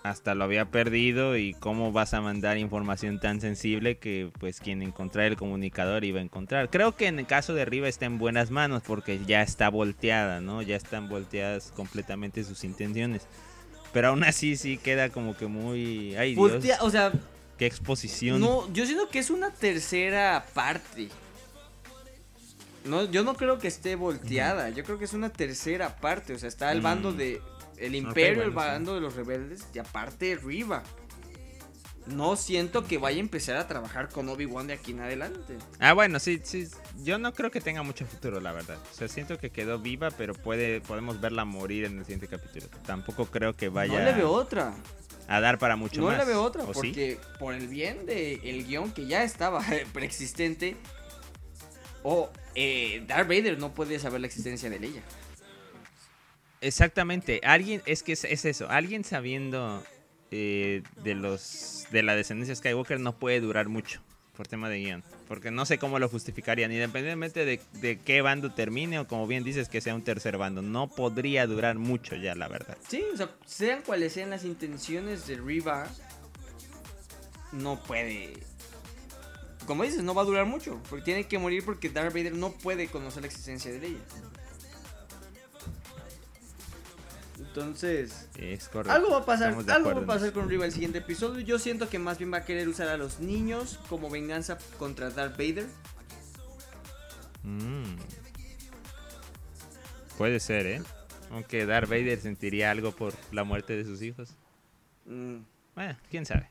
hasta 0.03 0.35
lo 0.35 0.45
había 0.45 0.71
perdido 0.71 1.37
y 1.37 1.53
cómo 1.55 1.93
vas 1.93 2.15
a 2.15 2.23
mandar 2.23 2.57
información 2.57 3.21
tan 3.21 3.41
sensible 3.41 3.99
que 3.99 4.31
pues 4.39 4.61
quien 4.61 4.83
encontrar 4.83 5.27
el 5.27 5.37
comunicador 5.37 6.05
iba 6.05 6.21
a 6.21 6.23
encontrar. 6.23 6.71
Creo 6.71 6.97
que 6.97 7.07
en 7.07 7.19
el 7.19 7.27
caso 7.27 7.53
de 7.53 7.65
Riva 7.67 7.89
está 7.89 8.07
en 8.07 8.19
buenas 8.19 8.51
manos 8.51 8.83
porque 8.87 9.21
ya 9.27 9.43
está 9.43 9.69
volteada, 9.69 10.41
¿no? 10.41 10.63
Ya 10.63 10.77
están 10.77 11.09
volteadas 11.09 11.73
completamente 11.77 12.45
sus 12.45 12.65
intenciones. 12.65 13.27
Pero 13.93 14.09
aún 14.09 14.25
así 14.25 14.57
sí 14.57 14.79
queda 14.79 15.11
como 15.11 15.37
que 15.37 15.47
muy... 15.47 16.15
Ay, 16.17 16.35
Dios. 16.35 16.81
o 16.81 16.91
sea... 16.91 17.13
Qué 17.61 17.67
exposición. 17.67 18.41
No, 18.41 18.73
yo 18.73 18.87
siento 18.87 19.11
que 19.11 19.19
es 19.19 19.29
una 19.29 19.51
tercera 19.51 20.47
parte. 20.55 21.11
No, 22.87 23.05
yo 23.05 23.23
no 23.23 23.35
creo 23.35 23.59
que 23.59 23.69
esté 23.69 23.97
volteada. 23.97 24.71
Yo 24.71 24.83
creo 24.83 24.99
que 24.99 25.05
es 25.05 25.13
una 25.13 25.29
tercera 25.29 25.95
parte. 25.99 26.33
O 26.33 26.39
sea, 26.39 26.49
está 26.49 26.73
el 26.73 26.81
bando 26.81 27.13
mm. 27.13 27.17
de 27.19 27.43
el 27.77 27.97
imperio, 27.97 28.45
el 28.45 28.51
bando 28.51 28.95
de 28.95 29.03
los 29.03 29.15
rebeldes 29.15 29.67
y 29.75 29.79
aparte 29.79 30.39
Riva. 30.43 30.83
No 32.07 32.35
siento 32.37 32.87
que 32.87 32.97
vaya 32.97 33.19
a 33.19 33.21
empezar 33.21 33.59
a 33.59 33.69
trabajar 33.69 34.09
con 34.09 34.27
Obi-Wan 34.31 34.69
de 34.69 34.73
aquí 34.73 34.93
en 34.93 35.01
adelante. 35.01 35.59
Ah, 35.81 35.93
bueno, 35.93 36.19
sí, 36.19 36.41
sí. 36.43 36.67
Yo 37.05 37.19
no 37.19 37.35
creo 37.35 37.51
que 37.51 37.61
tenga 37.61 37.83
mucho 37.83 38.07
futuro, 38.07 38.41
la 38.41 38.53
verdad. 38.53 38.79
O 38.91 38.95
sea, 38.95 39.07
siento 39.07 39.37
que 39.37 39.51
quedó 39.51 39.79
viva, 39.79 40.11
pero 40.13 40.33
puede, 40.33 40.81
podemos 40.81 41.21
verla 41.21 41.45
morir 41.45 41.85
en 41.85 41.99
el 41.99 42.07
siguiente 42.07 42.27
capítulo. 42.27 42.69
Tampoco 42.87 43.27
creo 43.27 43.55
que 43.55 43.69
vaya. 43.69 43.99
No 43.99 44.05
le 44.07 44.13
veo 44.15 44.31
otra. 44.31 44.73
A 45.31 45.39
dar 45.39 45.59
para 45.59 45.77
mucho 45.77 46.03
más. 46.03 46.19
No 46.19 46.25
le 46.25 46.29
veo 46.29 46.43
otra, 46.43 46.65
porque 46.65 47.17
por 47.39 47.55
el 47.55 47.69
bien 47.69 48.05
del 48.05 48.41
el 48.43 48.67
guion 48.67 48.91
que 48.91 49.07
ya 49.07 49.23
estaba 49.23 49.65
preexistente, 49.93 50.77
o 52.03 52.31
eh, 52.57 53.05
Darth 53.07 53.29
Vader 53.29 53.57
no 53.57 53.73
puede 53.73 54.01
saber 54.01 54.21
la 54.21 54.27
existencia 54.27 54.69
de 54.69 54.77
ella. 54.77 55.03
Exactamente, 56.61 57.41
alguien, 57.45 57.81
es 57.87 58.03
que 58.03 58.13
es, 58.13 58.25
eso, 58.25 58.69
alguien 58.69 59.05
sabiendo 59.05 59.85
eh, 60.33 60.83
de 61.05 61.15
los 61.15 61.87
de 61.93 62.03
la 62.03 62.17
descendencia 62.17 62.57
Skywalker 62.57 62.99
no 62.99 63.17
puede 63.17 63.41
durar 63.41 63.69
mucho 63.69 64.03
por 64.41 64.49
tema 64.49 64.71
de 64.71 64.79
guion, 64.79 65.05
porque 65.29 65.51
no 65.51 65.67
sé 65.67 65.77
cómo 65.77 65.99
lo 65.99 66.09
justificarían, 66.09 66.73
independientemente 66.73 67.45
de, 67.45 67.61
de, 67.75 67.99
qué 67.99 68.23
bando 68.23 68.51
termine 68.55 68.99
o 68.99 69.07
como 69.07 69.27
bien 69.27 69.45
dices 69.45 69.69
que 69.69 69.83
sea 69.83 69.95
un 69.95 70.01
tercer 70.01 70.39
bando, 70.39 70.63
no 70.63 70.89
podría 70.89 71.47
durar 71.47 71.77
mucho 71.77 72.17
ya, 72.17 72.35
la 72.35 72.49
verdad. 72.49 72.79
Sí, 72.89 73.05
o 73.13 73.19
sea, 73.19 73.31
sean 73.45 73.83
cuales 73.83 74.15
sean 74.15 74.31
las 74.31 74.47
intenciones 74.47 75.27
de 75.27 75.37
Riva, 75.37 75.87
no 77.53 77.83
puede... 77.83 78.33
Como 79.67 79.83
dices, 79.83 80.03
no 80.03 80.15
va 80.15 80.23
a 80.23 80.25
durar 80.25 80.47
mucho, 80.47 80.81
porque 80.89 81.05
tiene 81.05 81.25
que 81.25 81.39
morir 81.39 81.63
porque 81.63 81.91
Darth 81.91 82.15
Vader 82.15 82.35
no 82.35 82.53
puede 82.53 82.87
conocer 82.87 83.21
la 83.21 83.27
existencia 83.27 83.71
de 83.71 83.89
ella. 83.89 83.99
Entonces, 87.51 88.29
algo 88.89 89.11
va 89.11 89.19
a 89.19 89.25
pasar, 89.25 89.57
algo 89.69 89.93
va 89.93 90.01
a 90.01 90.07
pasar 90.07 90.33
con 90.33 90.49
Riva 90.49 90.67
el 90.67 90.73
siguiente 90.73 90.99
episodio. 90.99 91.41
Yo 91.41 91.59
siento 91.59 91.89
que 91.89 91.99
más 91.99 92.17
bien 92.17 92.33
va 92.33 92.39
a 92.39 92.45
querer 92.45 92.69
usar 92.69 92.87
a 92.87 92.97
los 92.97 93.19
niños 93.19 93.81
como 93.89 94.09
venganza 94.09 94.57
contra 94.79 95.11
Darth 95.11 95.37
Vader. 95.37 95.67
Mm. 97.43 97.97
Puede 100.17 100.39
ser, 100.39 100.67
¿eh? 100.67 100.83
Aunque 101.33 101.67
Darth 101.67 101.89
Vader 101.89 102.21
sentiría 102.21 102.71
algo 102.71 102.93
por 102.93 103.15
la 103.33 103.43
muerte 103.43 103.75
de 103.75 103.85
sus 103.85 104.01
hijos. 104.01 104.37
Mm. 105.07 105.39
Bueno, 105.75 105.97
quién 106.09 106.27
sabe. 106.27 106.49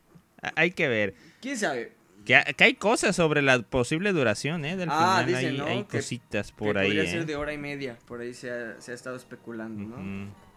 Hay 0.55 0.71
que 0.71 0.89
ver. 0.89 1.15
¿Quién 1.39 1.57
sabe? 1.57 1.93
Que, 2.25 2.35
hay 2.35 2.73
cosas 2.73 3.15
sobre 3.15 3.41
la 3.41 3.61
posible 3.61 4.11
duración, 4.11 4.65
¿eh? 4.65 4.75
Del 4.75 4.89
ah, 4.91 5.23
final. 5.25 5.61
hay, 5.65 5.83
cositas 5.85 6.51
por 6.51 6.77
ahí. 6.77 6.87
Podría 6.87 7.03
¿eh? 7.03 7.11
ser 7.11 7.25
de 7.25 7.37
hora 7.37 7.53
y 7.53 7.57
media. 7.57 7.97
Por 8.05 8.19
ahí 8.19 8.33
se 8.33 8.51
ha, 8.51 8.75
estado 8.93 9.15
especulando, 9.15 9.97
¿no? 9.97 10.48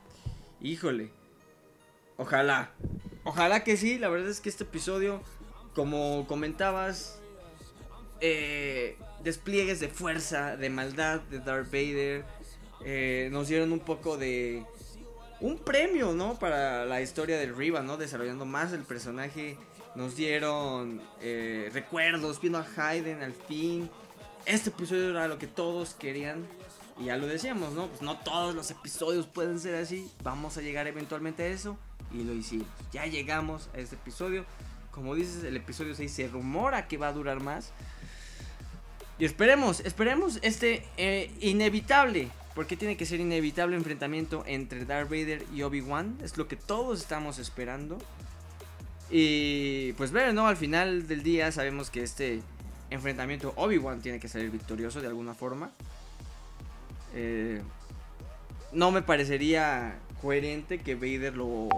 Híjole. 0.62 1.10
Ojalá. 2.16 2.70
Ojalá 3.24 3.64
que 3.64 3.76
sí. 3.76 3.98
La 3.98 4.08
verdad 4.08 4.28
es 4.30 4.40
que 4.40 4.48
este 4.48 4.64
episodio, 4.64 5.20
como 5.74 6.26
comentabas, 6.28 7.20
eh, 8.20 8.96
despliegues 9.24 9.80
de 9.80 9.88
fuerza, 9.88 10.56
de 10.56 10.70
maldad 10.70 11.20
de 11.22 11.40
Darth 11.40 11.66
Vader, 11.66 12.24
eh, 12.84 13.28
nos 13.32 13.48
dieron 13.48 13.72
un 13.72 13.80
poco 13.80 14.16
de... 14.16 14.64
Un 15.40 15.58
premio, 15.58 16.12
¿no? 16.12 16.38
Para 16.38 16.84
la 16.84 17.02
historia 17.02 17.36
del 17.36 17.56
Riva, 17.56 17.82
¿no? 17.82 17.96
Desarrollando 17.96 18.44
más 18.46 18.72
el 18.72 18.84
personaje. 18.84 19.58
Nos 19.96 20.14
dieron 20.14 21.02
eh, 21.20 21.68
recuerdos, 21.72 22.40
viendo 22.40 22.60
a 22.60 22.66
Hayden 22.76 23.22
al 23.22 23.32
fin. 23.32 23.90
Este 24.46 24.70
episodio 24.70 25.10
era 25.10 25.26
lo 25.26 25.38
que 25.38 25.48
todos 25.48 25.94
querían. 25.94 26.46
Y 26.98 27.04
ya 27.06 27.16
lo 27.16 27.26
decíamos, 27.26 27.72
¿no? 27.72 27.88
Pues 27.88 28.02
no 28.02 28.18
todos 28.18 28.54
los 28.54 28.70
episodios 28.70 29.26
pueden 29.26 29.58
ser 29.60 29.76
así. 29.76 30.10
Vamos 30.22 30.56
a 30.56 30.60
llegar 30.60 30.86
eventualmente 30.86 31.42
a 31.42 31.46
eso. 31.46 31.76
Y 32.12 32.24
lo 32.24 32.32
hicimos. 32.34 32.66
Ya 32.92 33.06
llegamos 33.06 33.70
a 33.74 33.78
este 33.78 33.96
episodio. 33.96 34.44
Como 34.90 35.14
dices, 35.14 35.44
el 35.44 35.56
episodio 35.56 35.94
6 35.94 36.12
se 36.12 36.28
rumora 36.28 36.88
que 36.88 36.98
va 36.98 37.08
a 37.08 37.12
durar 37.12 37.40
más. 37.40 37.72
Y 39.18 39.24
esperemos, 39.24 39.80
esperemos 39.80 40.38
este 40.42 40.86
eh, 40.96 41.30
inevitable. 41.40 42.28
Porque 42.54 42.76
tiene 42.76 42.98
que 42.98 43.06
ser 43.06 43.20
inevitable 43.20 43.76
enfrentamiento 43.76 44.44
entre 44.46 44.84
Darth 44.84 45.08
Vader 45.08 45.46
y 45.54 45.62
Obi-Wan. 45.62 46.18
Es 46.22 46.36
lo 46.36 46.48
que 46.48 46.56
todos 46.56 47.00
estamos 47.00 47.38
esperando. 47.38 47.98
Y 49.10 49.92
pues 49.94 50.10
ver, 50.10 50.34
¿no? 50.34 50.46
Al 50.46 50.56
final 50.56 51.06
del 51.06 51.22
día 51.22 51.50
sabemos 51.52 51.90
que 51.90 52.02
este 52.02 52.42
enfrentamiento 52.90 53.52
Obi-Wan 53.56 54.00
tiene 54.00 54.20
que 54.20 54.28
salir 54.28 54.50
victorioso 54.50 55.00
de 55.00 55.08
alguna 55.08 55.34
forma. 55.34 55.70
Eh, 57.14 57.60
no 58.72 58.90
me 58.90 59.02
parecería 59.02 59.98
coherente 60.20 60.78
que 60.78 60.94
Vader 60.94 61.36
lo, 61.36 61.68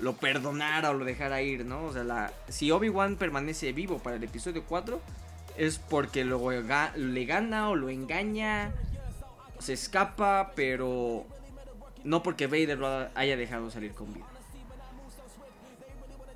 lo 0.00 0.12
perdonara 0.14 0.90
o 0.90 0.94
lo 0.94 1.04
dejara 1.04 1.42
ir, 1.42 1.66
¿no? 1.66 1.84
O 1.84 1.92
sea, 1.92 2.32
si 2.48 2.70
Obi-Wan 2.70 3.16
permanece 3.16 3.72
vivo 3.72 3.98
para 3.98 4.16
el 4.16 4.24
episodio 4.24 4.64
4, 4.64 5.00
es 5.56 5.78
porque 5.78 6.24
le 6.24 7.24
gana 7.24 7.68
o 7.68 7.74
lo 7.74 7.90
engaña, 7.90 8.72
se 9.58 9.72
escapa, 9.72 10.52
pero 10.54 11.26
no 12.04 12.22
porque 12.22 12.46
Vader 12.46 12.78
lo 12.78 13.08
haya 13.14 13.36
dejado 13.36 13.70
salir 13.70 13.92
con 13.92 14.14
vida. 14.14 14.29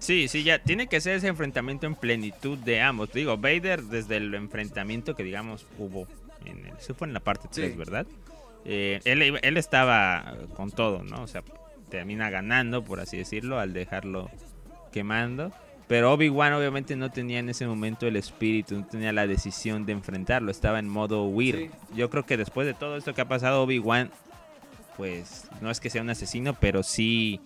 Sí, 0.04 0.28
sí, 0.28 0.42
ya 0.42 0.58
tiene 0.58 0.86
que 0.86 1.00
ser 1.00 1.16
ese 1.16 1.28
enfrentamiento 1.28 1.86
en 1.86 1.94
plenitud 1.94 2.58
de 2.58 2.82
ambos. 2.82 3.10
Digo, 3.10 3.38
Vader 3.38 3.84
desde 3.84 4.18
el 4.18 4.34
enfrentamiento 4.34 5.16
que 5.16 5.24
digamos 5.24 5.64
hubo 5.78 6.06
en 6.44 6.66
el, 6.66 6.76
fue 6.94 7.08
en 7.08 7.14
la 7.14 7.20
parte 7.20 7.48
3, 7.50 7.74
¿verdad? 7.74 8.06
Eh, 8.66 9.00
él, 9.06 9.56
estaba 9.56 10.36
con 10.56 10.70
todo, 10.70 11.02
¿no? 11.04 11.22
O 11.22 11.26
sea, 11.26 11.42
termina 11.88 12.28
ganando, 12.28 12.84
por 12.84 13.00
así 13.00 13.16
decirlo, 13.16 13.58
al 13.58 13.72
dejarlo 13.72 14.30
quemando. 14.92 15.52
Pero 15.88 16.12
Obi-Wan 16.12 16.52
obviamente 16.52 16.96
no 16.96 17.10
tenía 17.10 17.38
en 17.38 17.48
ese 17.48 17.66
momento 17.66 18.06
el 18.06 18.16
espíritu, 18.16 18.76
no 18.76 18.86
tenía 18.86 19.14
la 19.14 19.26
decisión 19.26 19.86
de 19.86 19.92
enfrentarlo, 19.92 20.50
estaba 20.50 20.80
en 20.80 20.88
modo 20.88 21.24
huir. 21.24 21.70
Yo 21.94 22.10
creo 22.10 22.26
que 22.26 22.36
después 22.36 22.66
de 22.66 22.74
todo 22.74 22.98
esto 22.98 23.14
que 23.14 23.22
ha 23.22 23.28
pasado, 23.28 23.62
Obi-Wan, 23.62 24.10
pues 24.98 25.48
no 25.62 25.70
es 25.70 25.80
que 25.80 25.88
sea 25.88 26.02
un 26.02 26.10
asesino, 26.10 26.52
pero 26.52 26.82
sí, 26.82 27.40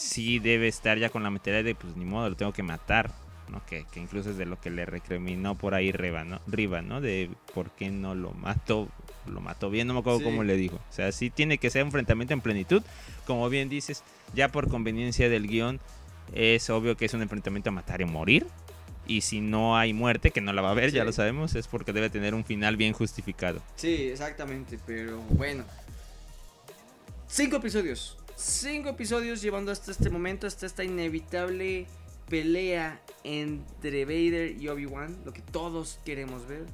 sí 0.00 0.38
debe 0.38 0.66
estar 0.68 0.98
ya 0.98 1.10
con 1.10 1.22
la 1.22 1.30
mentalidad 1.30 1.62
de, 1.62 1.74
pues 1.74 1.96
ni 1.96 2.04
modo, 2.04 2.30
lo 2.30 2.36
tengo 2.36 2.52
que 2.52 2.62
matar. 2.62 3.12
¿no? 3.48 3.60
Que, 3.66 3.84
incluso 3.96 4.30
es 4.30 4.36
de 4.36 4.46
lo 4.46 4.60
que 4.60 4.70
le 4.70 4.86
recriminó 4.86 5.56
por 5.56 5.74
ahí 5.74 5.90
Riva, 5.90 6.22
¿no? 6.22 6.40
Riva, 6.46 6.82
¿no? 6.82 7.00
De 7.00 7.28
por 7.52 7.70
qué 7.72 7.90
no 7.90 8.14
lo 8.14 8.32
mató 8.32 8.88
lo 9.26 9.40
mató 9.40 9.70
bien, 9.70 9.86
no 9.86 9.94
me 9.94 10.00
acuerdo 10.00 10.22
cómo 10.22 10.42
le 10.44 10.56
dijo. 10.56 10.76
O 10.76 10.92
sea, 10.92 11.12
sí 11.12 11.30
tiene 11.30 11.58
que 11.58 11.70
ser 11.70 11.82
un 11.82 11.88
enfrentamiento 11.88 12.32
en 12.32 12.40
plenitud. 12.40 12.82
Como 13.26 13.48
bien 13.48 13.68
dices, 13.68 14.02
ya 14.34 14.50
por 14.50 14.68
conveniencia 14.68 15.28
del 15.28 15.46
guion, 15.46 15.78
es 16.32 16.70
obvio 16.70 16.96
que 16.96 17.04
es 17.04 17.14
un 17.14 17.22
enfrentamiento 17.22 17.68
a 17.68 17.72
matar 17.72 18.00
y 18.00 18.06
morir. 18.06 18.46
Y 19.06 19.20
si 19.20 19.40
no 19.40 19.76
hay 19.76 19.92
muerte, 19.92 20.30
que 20.30 20.40
no 20.40 20.52
la 20.52 20.62
va 20.62 20.68
a 20.68 20.72
haber, 20.72 20.90
ya 20.90 21.04
lo 21.04 21.12
sabemos, 21.12 21.54
es 21.54 21.68
porque 21.68 21.92
debe 21.92 22.10
tener 22.10 22.34
un 22.34 22.44
final 22.44 22.76
bien 22.76 22.92
justificado. 22.92 23.60
Sí, 23.76 24.08
exactamente, 24.08 24.78
pero 24.86 25.18
bueno. 25.30 25.64
Cinco 27.28 27.56
episodios. 27.56 28.16
Cinco 28.40 28.90
episodios 28.90 29.42
llevando 29.42 29.72
hasta 29.72 29.90
este 29.90 30.10
momento, 30.10 30.46
hasta 30.46 30.66
esta 30.66 30.84
inevitable 30.84 31.86
pelea 32.28 33.00
entre 33.24 34.04
Vader 34.04 34.60
y 34.60 34.68
Obi-Wan, 34.68 35.18
lo 35.24 35.32
que 35.32 35.42
todos 35.42 35.98
queremos 36.04 36.46
ver. 36.46 36.64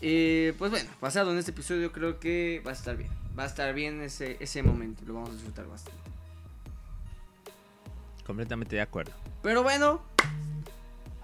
Eh, 0.00 0.54
pues 0.58 0.70
bueno, 0.70 0.88
pasado 1.00 1.32
en 1.32 1.38
este 1.38 1.50
episodio 1.50 1.90
creo 1.90 2.20
que 2.20 2.62
va 2.64 2.70
a 2.70 2.74
estar 2.74 2.96
bien. 2.96 3.10
Va 3.36 3.44
a 3.44 3.46
estar 3.46 3.72
bien 3.74 4.00
ese, 4.00 4.36
ese 4.40 4.62
momento, 4.62 5.04
lo 5.06 5.14
vamos 5.14 5.30
a 5.30 5.32
disfrutar 5.32 5.66
bastante. 5.66 6.00
Completamente 8.26 8.76
de 8.76 8.82
acuerdo. 8.82 9.12
Pero 9.42 9.62
bueno, 9.62 10.02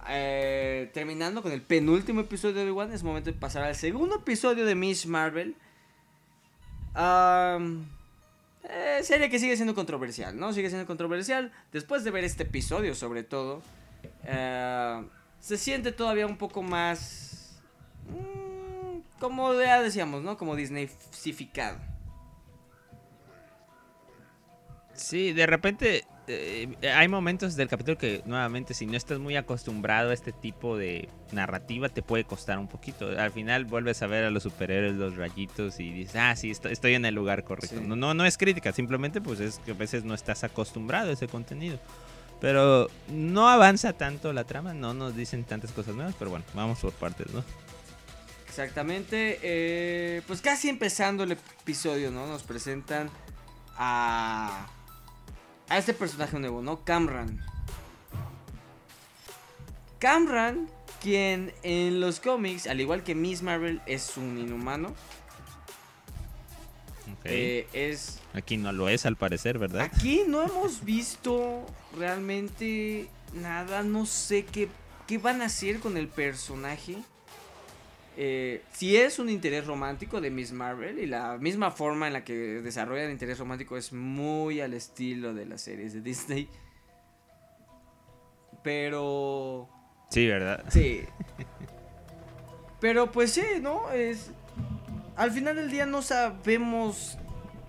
eh, 0.08 0.90
terminando 0.94 1.42
con 1.42 1.52
el 1.52 1.62
penúltimo 1.62 2.20
episodio 2.20 2.54
de 2.54 2.62
Obi-Wan, 2.62 2.92
es 2.92 3.02
momento 3.02 3.30
de 3.30 3.38
pasar 3.38 3.64
al 3.64 3.74
segundo 3.74 4.16
episodio 4.16 4.64
de 4.64 4.74
Miss 4.74 5.06
Marvel. 5.06 5.54
Um, 6.96 7.84
eh, 8.68 9.00
serie 9.02 9.28
que 9.28 9.38
sigue 9.38 9.56
siendo 9.56 9.74
controversial, 9.74 10.38
¿no? 10.38 10.52
Sigue 10.52 10.68
siendo 10.68 10.86
controversial. 10.86 11.52
Después 11.72 12.04
de 12.04 12.10
ver 12.10 12.24
este 12.24 12.44
episodio, 12.44 12.94
sobre 12.94 13.22
todo, 13.22 13.62
eh, 14.24 15.04
se 15.40 15.56
siente 15.58 15.92
todavía 15.92 16.26
un 16.26 16.38
poco 16.38 16.62
más. 16.62 17.60
Mm, 18.08 19.00
como 19.20 19.52
ya 19.60 19.82
decíamos, 19.82 20.22
¿no? 20.22 20.36
Como 20.38 20.56
Disneyfificado. 20.56 21.78
Sí, 24.94 25.32
de 25.32 25.46
repente 25.46 26.04
eh, 26.26 26.68
hay 26.94 27.08
momentos 27.08 27.54
del 27.56 27.68
capítulo 27.68 27.98
que 27.98 28.22
nuevamente 28.24 28.72
si 28.72 28.86
no 28.86 28.96
estás 28.96 29.18
muy 29.18 29.36
acostumbrado 29.36 30.10
a 30.10 30.14
este 30.14 30.32
tipo 30.32 30.76
de 30.76 31.08
narrativa 31.32 31.88
te 31.88 32.02
puede 32.02 32.24
costar 32.24 32.58
un 32.58 32.68
poquito. 32.68 33.08
Al 33.18 33.30
final 33.32 33.64
vuelves 33.64 34.02
a 34.02 34.06
ver 34.06 34.24
a 34.24 34.30
los 34.30 34.42
superhéroes, 34.42 34.94
los 34.94 35.16
rayitos 35.16 35.80
y 35.80 35.90
dices, 35.92 36.16
ah, 36.16 36.34
sí, 36.36 36.50
estoy 36.50 36.94
en 36.94 37.04
el 37.04 37.14
lugar 37.14 37.44
correcto. 37.44 37.80
No, 37.80 37.96
no, 37.96 38.14
no 38.14 38.24
es 38.24 38.38
crítica, 38.38 38.72
simplemente 38.72 39.20
pues 39.20 39.40
es 39.40 39.58
que 39.58 39.72
a 39.72 39.74
veces 39.74 40.04
no 40.04 40.14
estás 40.14 40.44
acostumbrado 40.44 41.10
a 41.10 41.12
ese 41.12 41.28
contenido. 41.28 41.78
Pero 42.40 42.88
no 43.08 43.48
avanza 43.48 43.92
tanto 43.92 44.32
la 44.32 44.44
trama, 44.44 44.74
no 44.74 44.92
nos 44.92 45.16
dicen 45.16 45.44
tantas 45.44 45.72
cosas 45.72 45.94
nuevas, 45.94 46.14
pero 46.18 46.30
bueno, 46.30 46.44
vamos 46.54 46.80
por 46.80 46.92
partes, 46.92 47.32
¿no? 47.32 47.44
Exactamente, 48.48 49.38
eh, 49.42 50.22
pues 50.26 50.40
casi 50.40 50.68
empezando 50.68 51.24
el 51.24 51.32
episodio, 51.32 52.10
¿no? 52.10 52.26
Nos 52.26 52.42
presentan 52.42 53.10
a 53.76 54.66
a 55.68 55.78
este 55.78 55.94
personaje 55.94 56.38
nuevo, 56.38 56.62
¿no? 56.62 56.84
Camran. 56.84 57.44
Camran, 59.98 60.68
quien 61.00 61.52
en 61.62 62.00
los 62.00 62.20
cómics, 62.20 62.66
al 62.66 62.80
igual 62.80 63.02
que 63.02 63.14
Miss 63.14 63.42
Marvel, 63.42 63.80
es 63.86 64.16
un 64.16 64.38
inhumano. 64.38 64.94
Eh, 67.24 67.66
es... 67.72 68.20
Aquí 68.34 68.56
no 68.56 68.72
lo 68.72 68.88
es 68.88 69.06
al 69.06 69.16
parecer, 69.16 69.58
¿verdad? 69.58 69.82
Aquí 69.82 70.22
no 70.26 70.42
hemos 70.42 70.84
visto 70.84 71.64
realmente 71.96 73.08
nada, 73.32 73.82
no 73.82 74.04
sé 74.04 74.44
qué, 74.44 74.68
qué 75.06 75.18
van 75.18 75.40
a 75.40 75.46
hacer 75.46 75.80
con 75.80 75.96
el 75.96 76.08
personaje. 76.08 76.96
Eh, 78.16 78.62
si 78.72 78.96
es 78.96 79.18
un 79.18 79.28
interés 79.28 79.66
romántico 79.66 80.20
de 80.20 80.30
Miss 80.30 80.52
Marvel 80.52 81.00
y 81.00 81.06
la 81.06 81.36
misma 81.38 81.70
forma 81.72 82.06
en 82.06 82.12
la 82.12 82.24
que 82.24 82.34
desarrolla 82.34 83.04
el 83.04 83.10
interés 83.10 83.38
romántico 83.38 83.76
es 83.76 83.92
muy 83.92 84.60
al 84.60 84.74
estilo 84.74 85.34
de 85.34 85.46
las 85.46 85.62
series 85.62 85.92
de 85.94 86.00
Disney. 86.00 86.48
Pero... 88.62 89.68
Sí, 90.10 90.26
¿verdad? 90.28 90.64
Sí. 90.68 91.02
Pero 92.80 93.10
pues 93.10 93.32
sí, 93.32 93.44
¿no? 93.60 93.90
Es... 93.90 94.30
Al 95.16 95.32
final 95.32 95.56
del 95.56 95.70
día 95.70 95.86
no 95.86 96.02
sabemos 96.02 97.18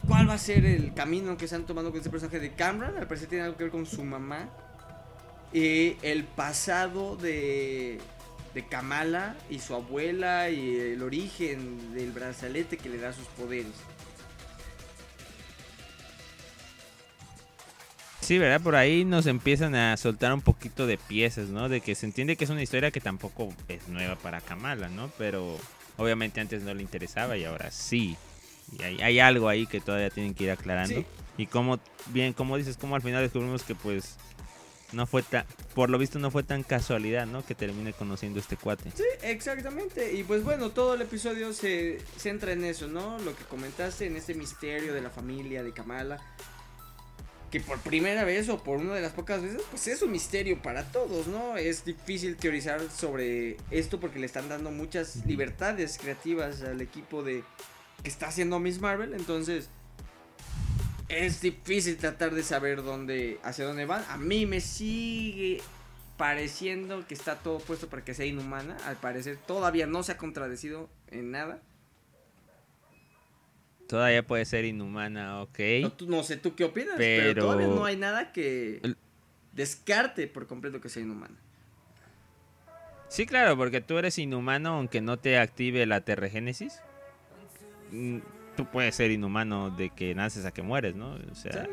cuál 0.07 0.29
va 0.29 0.33
a 0.33 0.37
ser 0.37 0.65
el 0.65 0.93
camino 0.93 1.37
que 1.37 1.45
están 1.45 1.65
tomando 1.65 1.89
con 1.89 1.97
este 1.97 2.09
personaje 2.09 2.39
de 2.39 2.53
Cameron. 2.53 2.97
Al 2.97 3.07
parecer 3.07 3.29
tiene 3.29 3.45
algo 3.45 3.57
que 3.57 3.63
ver 3.63 3.71
con 3.71 3.85
su 3.85 4.03
mamá. 4.03 4.49
Y 5.53 5.97
el 6.01 6.25
pasado 6.25 7.15
de 7.15 7.99
de 8.55 8.65
Kamala 8.65 9.35
y 9.50 9.59
su 9.59 9.75
abuela 9.75 10.50
y 10.50 10.77
el 10.77 11.03
origen 11.03 11.93
del 11.93 12.12
brazalete 12.13 12.77
que 12.77 12.89
le 12.89 12.97
da 12.97 13.12
sus 13.12 13.27
poderes. 13.27 13.74
Sí, 18.21 18.39
¿verdad? 18.39 18.62
Por 18.62 18.75
ahí 18.75 19.06
nos 19.06 19.27
empiezan 19.27 19.75
a 19.75 19.95
soltar 19.97 20.34
un 20.34 20.41
poquito 20.41 20.88
de 20.88 20.97
piezas, 20.97 21.49
¿no? 21.49 21.69
De 21.69 21.82
que 21.82 21.93
se 21.93 22.08
entiende 22.08 22.38
que 22.38 22.45
es 22.45 22.49
una 22.49 22.63
historia 22.63 22.89
que 22.89 23.01
tampoco 23.01 23.53
es 23.67 23.88
nueva 23.88 24.15
para 24.15 24.41
Kamala, 24.41 24.88
¿no? 24.88 25.12
Pero 25.17 25.60
obviamente 25.97 26.41
antes 26.41 26.63
no 26.63 26.73
le 26.73 26.82
interesaba 26.82 27.38
y 27.38 27.43
ahora 27.43 27.69
sí. 27.69 28.17
Y 28.80 29.01
hay, 29.01 29.19
algo 29.19 29.47
ahí 29.47 29.67
que 29.67 29.80
todavía 29.80 30.10
tienen 30.10 30.34
que 30.34 30.45
ir 30.45 30.51
aclarando. 30.51 31.03
Y 31.38 31.45
como, 31.45 31.80
bien, 32.08 32.34
como 32.34 32.58
dices, 32.58 32.77
como 32.77 32.95
al 32.95 33.03
final 33.03 33.21
descubrimos 33.21 33.63
que 33.63 33.75
pues 33.75 34.17
no 34.91 35.08
fue 35.08 35.24
tan, 35.24 35.45
por 35.74 35.89
lo 35.89 35.98
visto 35.98 36.19
no 36.19 36.32
fue 36.32 36.43
tan 36.43 36.63
casualidad, 36.63 37.26
¿no? 37.26 37.45
Que 37.45 37.56
termine 37.56 37.93
conociendo 37.93 38.39
este 38.39 38.58
cuate. 38.58 38.91
Sí, 38.91 39.04
exactamente. 39.24 40.13
Y 40.13 40.24
pues 40.24 40.43
bueno, 40.43 40.71
todo 40.71 40.93
el 40.93 41.02
episodio 41.02 41.54
se 41.54 42.00
centra 42.17 42.54
en 42.54 42.63
eso, 42.63 42.88
¿no? 42.88 43.17
Lo 43.19 43.36
que 43.36 43.43
comentaste, 43.45 44.06
en 44.08 44.15
este 44.15 44.34
misterio 44.34 44.93
de 44.93 45.02
la 45.02 45.10
familia 45.10 45.63
de 45.63 45.74
Kamala. 45.74 46.19
Que 47.52 47.60
por 47.62 47.80
primera 47.80 48.24
vez 48.26 48.50
o 48.50 48.62
por 48.62 48.78
una 48.80 48.95
de 48.95 49.02
las 49.02 49.13
pocas 49.13 49.41
veces, 49.41 49.62
pues 49.69 49.88
es 49.88 50.02
un 50.02 50.12
misterio 50.12 50.62
para 50.62 50.84
todos, 50.91 51.28
¿no? 51.28 51.58
Es 51.58 51.86
difícil 51.86 52.36
teorizar 52.36 52.82
sobre 52.91 53.58
esto 53.71 54.00
porque 54.00 54.19
le 54.19 54.26
están 54.26 54.50
dando 54.50 54.71
muchas 54.71 55.26
libertades 55.26 55.98
creativas 55.98 56.62
al 56.63 56.82
equipo 56.82 57.24
de 57.24 57.43
que 58.04 58.10
está 58.10 58.28
haciendo 58.28 58.60
Miss 58.60 58.82
Marvel. 58.82 59.13
Entonces, 59.13 59.69
es 61.10 61.41
difícil 61.41 61.98
tratar 61.98 62.34
de 62.34 62.44
saber 62.44 62.84
dónde, 62.84 63.39
hacia 63.44 63.65
dónde 63.65 63.86
van. 63.86 64.04
A 64.10 64.18
mí 64.18 64.46
me 64.46 64.62
sigue 64.62 65.62
pareciendo 66.18 67.06
que 67.08 67.13
está 67.13 67.36
todo 67.39 67.60
puesto 67.60 67.88
para 67.88 68.04
que 68.04 68.13
sea 68.13 68.26
inhumana. 68.26 68.78
Al 68.86 68.98
parecer 68.98 69.38
todavía 69.38 69.88
no 69.88 70.04
se 70.04 70.13
ha 70.13 70.18
contradecido 70.18 70.89
en 71.10 71.32
nada. 71.32 71.62
Todavía 73.88 74.26
puede 74.26 74.46
ser 74.46 74.65
inhumana, 74.65 75.44
ok. 75.44 75.60
No, 76.08 76.24
sé 76.24 76.38
tú 76.38 76.56
qué 76.56 76.63
opinas, 76.63 76.96
pero... 76.98 77.44
todavía 77.44 77.68
no 77.68 77.86
hay 77.86 77.96
nada 77.96 78.32
que 78.32 78.82
descarte 79.54 80.28
por 80.28 80.48
completo 80.48 80.82
que 80.82 80.89
sea 80.89 81.04
inhumana. 81.04 81.36
Sí, 83.10 83.28
claro, 83.28 83.56
porque 83.56 83.82
tú 83.82 83.98
eres 84.00 84.18
inhumano 84.18 84.70
aunque 84.70 85.02
no 85.02 85.18
te 85.18 85.38
active 85.38 85.86
la 85.86 86.02
terregénesis. 86.02 86.82
Tú 88.56 88.65
puedes 88.65 88.96
ser 88.96 89.12
inhumano 89.12 89.70
de 89.70 89.89
que 89.89 90.15
naces 90.15 90.46
a 90.46 90.52
que 90.52 90.62
mueres, 90.62 90.96
¿no? 90.96 91.15
O 91.32 91.36
sea, 91.36 91.68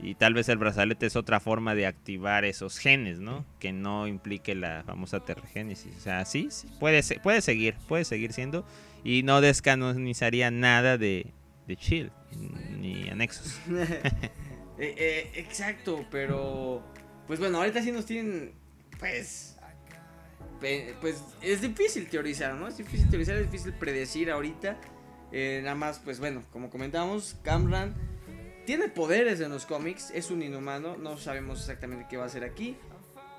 y 0.00 0.14
tal 0.14 0.34
vez 0.34 0.48
el 0.48 0.58
brazalete 0.58 1.06
es 1.06 1.16
otra 1.16 1.40
forma 1.40 1.74
de 1.74 1.86
activar 1.86 2.44
esos 2.44 2.78
genes, 2.78 3.18
¿no? 3.18 3.44
Que 3.58 3.72
no 3.72 4.06
implique 4.06 4.54
la 4.54 4.84
famosa 4.84 5.20
tergénesis. 5.20 5.96
O 5.96 6.00
sea, 6.00 6.24
sí, 6.24 6.48
puede, 6.78 7.02
puede 7.20 7.40
seguir, 7.40 7.74
puede 7.88 8.04
seguir 8.04 8.32
siendo. 8.32 8.64
Y 9.02 9.22
no 9.24 9.40
descanonizaría 9.40 10.50
nada 10.50 10.98
de, 10.98 11.32
de 11.66 11.76
Chill, 11.76 12.12
ni 12.78 13.08
anexos. 13.08 13.58
Eh, 14.80 14.94
eh, 14.96 15.32
exacto, 15.34 16.06
pero... 16.08 16.84
Pues 17.26 17.40
bueno, 17.40 17.58
ahorita 17.58 17.82
sí 17.82 17.90
nos 17.90 18.06
tienen, 18.06 18.52
pues... 19.00 19.56
Pues 21.00 21.20
es 21.42 21.60
difícil 21.62 22.08
teorizar, 22.08 22.54
¿no? 22.54 22.68
Es 22.68 22.76
difícil 22.76 23.10
teorizar, 23.10 23.34
es 23.38 23.50
difícil 23.50 23.72
predecir 23.72 24.30
ahorita. 24.30 24.78
Eh, 25.32 25.60
nada 25.62 25.74
más, 25.74 25.98
pues 25.98 26.20
bueno, 26.20 26.44
como 26.52 26.70
comentamos, 26.70 27.36
Camran 27.42 27.94
tiene 28.66 28.88
poderes 28.88 29.40
en 29.40 29.50
los 29.50 29.66
cómics, 29.66 30.10
es 30.14 30.30
un 30.30 30.42
inhumano, 30.42 30.96
no 30.96 31.16
sabemos 31.16 31.60
exactamente 31.60 32.06
qué 32.08 32.16
va 32.16 32.24
a 32.24 32.26
hacer 32.26 32.44
aquí. 32.44 32.76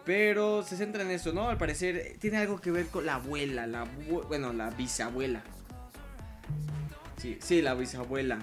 Pero 0.05 0.63
se 0.63 0.75
centra 0.75 1.03
en 1.03 1.11
eso, 1.11 1.33
¿no? 1.33 1.49
Al 1.49 1.57
parecer 1.57 2.17
tiene 2.19 2.37
algo 2.37 2.59
que 2.59 2.71
ver 2.71 2.87
con 2.87 3.05
la 3.05 3.15
abuela, 3.15 3.67
la 3.67 3.85
bueno, 4.27 4.53
la 4.53 4.71
bisabuela. 4.71 5.43
Sí, 7.17 7.37
sí, 7.41 7.61
la 7.61 7.75
bisabuela. 7.75 8.39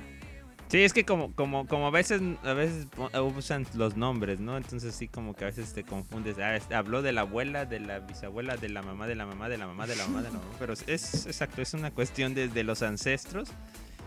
Sí, 0.69 0.83
es 0.83 0.93
que 0.93 1.05
como, 1.05 1.33
como, 1.35 1.67
como 1.67 1.87
a 1.87 1.91
veces, 1.91 2.21
a 2.43 2.53
veces 2.53 2.89
usan 3.37 3.67
los 3.75 3.97
nombres, 3.97 4.41
¿no? 4.41 4.57
Entonces 4.57 4.95
sí 4.95 5.07
como 5.07 5.35
que 5.35 5.45
a 5.45 5.47
veces 5.47 5.73
te 5.73 5.85
confundes. 5.85 6.37
Ah, 6.39 6.59
habló 6.77 7.03
de 7.03 7.13
la 7.13 7.21
abuela, 7.21 7.67
de 7.67 7.79
la 7.79 8.01
bisabuela, 8.01 8.57
de 8.57 8.69
la 8.69 8.83
mamá, 8.83 9.07
de 9.07 9.15
la 9.15 9.27
mamá, 9.27 9.49
de 9.49 9.59
la 9.59 9.67
mamá, 9.67 9.87
de 9.87 9.95
la 9.95 10.07
mamá, 10.07 10.23
de 10.23 10.31
la 10.31 10.39
mamá. 10.39 10.51
Pero 10.59 10.73
es 10.73 11.27
exacto, 11.27 11.63
es 11.63 11.73
una 11.75 11.93
cuestión 11.93 12.35
desde 12.35 12.65
los 12.65 12.83
ancestros. 12.83 13.51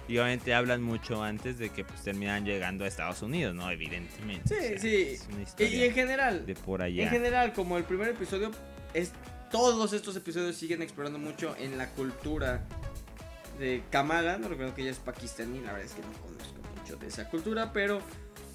Y 0.09 0.17
obviamente 0.17 0.55
hablan 0.55 0.81
mucho 0.81 1.23
antes 1.23 1.59
de 1.59 1.69
que 1.69 1.85
pues 1.85 2.01
terminan 2.01 2.43
llegando 2.43 2.83
a 2.83 2.87
Estados 2.87 3.21
Unidos, 3.21 3.53
¿no? 3.53 3.69
Evidentemente. 3.69 4.79
Sí, 4.79 5.17
sí. 5.17 5.63
y, 5.63 5.83
en 5.83 5.93
general. 5.93 6.45
De 6.47 6.55
por 6.55 6.81
allá. 6.81 7.03
En 7.03 7.09
general, 7.09 7.53
como 7.53 7.77
el 7.77 7.83
primer 7.83 8.09
episodio, 8.09 8.49
es, 8.95 9.11
todos 9.51 9.93
estos 9.93 10.15
episodios 10.15 10.55
siguen 10.55 10.81
explorando 10.81 11.19
mucho 11.19 11.55
en 11.59 11.77
la 11.77 11.89
cultura 11.91 12.65
de 13.59 13.83
Kamala, 13.91 14.37
no 14.37 14.47
recuerdo 14.47 14.73
que 14.73 14.81
ella 14.81 14.91
es 14.91 14.99
pakistaní, 14.99 15.59
la 15.59 15.73
verdad 15.73 15.85
es 15.85 15.93
que 15.93 16.01
no 16.01 16.13
conozco 16.13 16.59
mucho 16.77 16.95
de 16.95 17.07
esa 17.07 17.29
cultura, 17.29 17.71
pero 17.73 18.01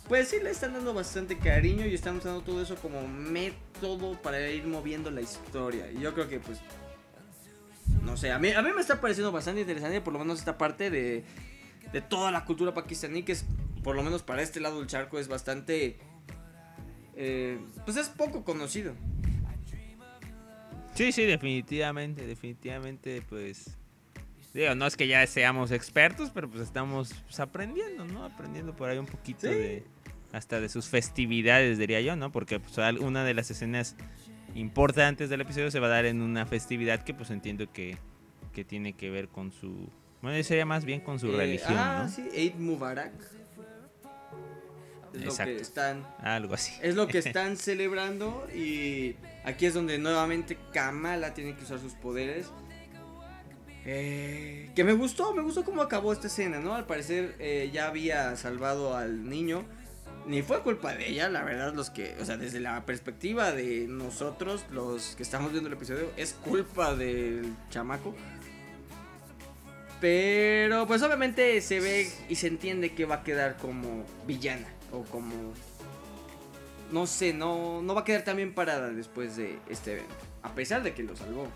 pues 0.09 0.29
sí 0.29 0.37
le 0.43 0.51
están 0.51 0.73
dando 0.73 0.93
bastante 0.93 1.39
cariño 1.39 1.87
y 1.87 1.95
están 1.95 2.17
usando 2.17 2.41
todo 2.41 2.61
eso 2.63 2.77
como 2.77 3.07
método 3.07 4.21
para 4.21 4.51
ir 4.51 4.67
moviendo 4.67 5.11
la 5.11 5.21
historia. 5.21 5.91
Y 5.91 6.01
yo 6.01 6.13
creo 6.15 6.29
que 6.29 6.41
pues 6.41 6.59
no 8.03 8.17
sé, 8.17 8.33
a 8.33 8.39
mí, 8.39 8.51
a 8.51 8.63
mí 8.63 8.71
me 8.75 8.81
está 8.81 9.01
pareciendo 9.01 9.31
bastante 9.31 9.61
interesante 9.61 10.01
por 10.01 10.13
lo 10.13 10.19
menos 10.19 10.39
esta 10.39 10.59
parte 10.59 10.91
de, 10.91 11.25
de 11.93 12.01
toda 12.01 12.31
la 12.31 12.45
cultura 12.45 12.75
pakistaní 12.75 13.23
que 13.23 13.33
es 13.33 13.47
por 13.85 13.95
lo 13.95 14.03
menos 14.03 14.23
para 14.23 14.43
este 14.43 14.61
lado 14.61 14.79
del 14.79 14.89
charco, 14.89 15.19
es 15.19 15.29
bastante... 15.29 15.99
eh, 17.15 17.61
pues 17.85 17.97
es 17.99 18.09
poco 18.09 18.43
conocido. 18.43 18.95
Sí, 20.95 21.13
sí, 21.13 21.25
definitivamente, 21.25 22.27
definitivamente, 22.27 23.23
pues... 23.29 23.77
Digo, 24.55 24.75
no 24.77 24.87
es 24.87 24.97
que 24.97 25.09
ya 25.09 25.27
seamos 25.27 25.73
expertos, 25.73 26.31
pero 26.33 26.49
pues 26.49 26.63
estamos 26.63 27.13
pues, 27.25 27.41
aprendiendo, 27.41 28.05
¿no? 28.05 28.25
Aprendiendo 28.25 28.75
por 28.75 28.89
ahí 28.89 28.99
un 28.99 29.07
poquito 29.07 29.41
Sí. 29.43 29.49
de... 29.49 29.85
Hasta 30.33 30.59
de 30.61 30.69
sus 30.69 30.89
festividades, 30.89 31.79
diría 31.79 32.01
yo, 32.01 32.17
¿no? 32.17 32.33
Porque 32.33 32.59
pues, 32.59 32.77
una 33.01 33.23
de 33.25 33.35
las 33.35 33.51
escenas 33.53 33.95
importantes 34.55 35.29
del 35.31 35.41
episodio 35.43 35.71
se 35.71 35.79
va 35.81 35.87
a 35.87 35.91
dar 35.91 36.07
en 36.07 36.23
una 36.23 36.45
festividad 36.47 37.03
que 37.05 37.15
pues 37.15 37.31
entiendo 37.31 37.71
que, 37.73 37.99
que 38.53 38.65
tiene 38.65 38.95
que 38.95 39.11
ver 39.11 39.29
con 39.29 39.53
su... 39.53 39.89
Bueno, 40.23 40.43
sería 40.43 40.67
más 40.67 40.85
bien 40.85 41.01
con 41.01 41.19
su 41.21 41.33
Eh, 41.33 41.37
religión, 41.37 41.77
ah, 41.77 42.05
¿no? 42.05 42.09
sí, 42.11 42.29
Eid 42.33 42.55
Mubarak. 42.55 43.13
Es 45.13 45.25
lo 45.25 45.37
que 45.45 45.57
están 45.57 46.05
Algo 46.19 46.55
así. 46.55 46.73
Es 46.83 46.97
lo 46.97 47.07
que 47.07 47.19
están 47.19 47.57
celebrando 47.57 48.49
y 48.53 49.15
aquí 49.45 49.67
es 49.67 49.75
donde 49.75 49.99
nuevamente 49.99 50.59
Kamala 50.73 51.35
tiene 51.35 51.55
que 51.55 51.63
usar 51.63 51.79
sus 51.79 51.93
poderes. 51.95 52.51
Eh, 53.87 54.71
que 54.75 54.85
me 54.85 54.93
gustó, 54.95 55.35
me 55.35 55.43
gustó 55.43 55.65
cómo 55.65 55.83
acabó 55.83 56.13
esta 56.13 56.29
escena, 56.29 56.59
¿no? 56.59 56.75
Al 56.75 56.87
parecer 56.87 57.35
eh, 57.39 57.71
ya 57.73 57.87
había 57.87 58.37
salvado 58.37 58.97
al 58.97 59.29
niño. 59.29 59.65
Ni 60.27 60.41
fue 60.41 60.63
culpa 60.63 60.95
de 60.95 61.11
ella, 61.11 61.29
la 61.29 61.43
verdad, 61.43 61.75
los 61.75 61.91
que, 61.91 62.17
o 62.19 62.25
sea, 62.25 62.39
desde 62.39 62.59
la 62.59 62.87
perspectiva 62.87 63.53
de 63.53 63.87
nosotros, 63.87 64.65
los 64.71 65.17
que 65.17 65.23
estamos 65.23 65.53
viendo 65.53 65.69
el 65.69 65.75
episodio, 65.75 66.11
es 66.17 66.33
culpa 66.33 66.95
del 66.95 67.55
chamaco. 67.69 68.15
Pero 70.01 70.87
pues 70.87 71.03
obviamente 71.03 71.61
se 71.61 71.81
ve 71.81 72.11
y 72.29 72.37
se 72.37 72.47
entiende 72.47 72.95
que 72.95 73.05
va 73.05 73.17
a 73.17 73.23
quedar 73.23 73.59
como 73.59 74.05
villana 74.27 74.69
o 74.93 75.03
como 75.05 75.53
no 76.91 77.07
sé, 77.07 77.33
no, 77.33 77.83
no 77.83 77.95
va 77.95 78.03
a 78.03 78.05
quedar 78.05 78.23
tan 78.23 78.37
bien 78.37 78.55
parada 78.55 78.91
después 78.91 79.37
de 79.37 79.59
este 79.69 79.93
evento. 79.93 80.15
A 80.43 80.55
pesar 80.55 80.83
de 80.83 80.95
que 80.95 81.03
lo 81.03 81.17
salvó. 81.17 81.49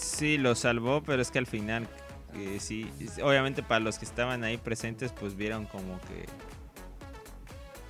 Sí, 0.00 0.38
lo 0.38 0.54
salvó, 0.54 1.02
pero 1.02 1.20
es 1.22 1.30
que 1.30 1.38
al 1.38 1.46
final, 1.46 1.86
eh, 2.34 2.58
sí, 2.60 2.90
obviamente 3.22 3.62
para 3.62 3.80
los 3.80 3.98
que 3.98 4.04
estaban 4.04 4.44
ahí 4.44 4.56
presentes, 4.56 5.12
pues 5.12 5.36
vieron 5.36 5.66
como 5.66 6.00
que... 6.02 6.26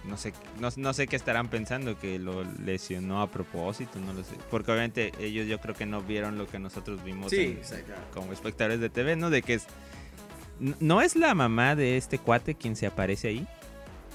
No 0.04 0.16
sé, 0.16 0.32
no, 0.58 0.70
no 0.76 0.94
sé 0.94 1.06
qué 1.06 1.16
estarán 1.16 1.48
pensando, 1.48 1.98
que 1.98 2.18
lo 2.18 2.42
lesionó 2.64 3.20
a 3.20 3.30
propósito, 3.30 3.98
no 4.00 4.14
lo 4.14 4.24
sé. 4.24 4.34
Porque 4.50 4.72
obviamente 4.72 5.12
ellos 5.20 5.46
yo 5.46 5.60
creo 5.60 5.74
que 5.74 5.84
no 5.84 6.00
vieron 6.00 6.38
lo 6.38 6.46
que 6.46 6.58
nosotros 6.58 7.04
vimos 7.04 7.30
en- 7.42 7.60
como 8.14 8.32
espectadores 8.32 8.80
de 8.80 8.88
TV, 8.88 9.16
¿no? 9.16 9.28
De 9.28 9.42
que 9.42 9.54
es... 9.54 9.66
¿No 10.58 11.00
es 11.02 11.16
la 11.16 11.34
mamá 11.34 11.76
de 11.76 11.96
este 11.98 12.18
cuate 12.18 12.54
quien 12.54 12.76
se 12.76 12.86
aparece 12.86 13.28
ahí? 13.28 13.46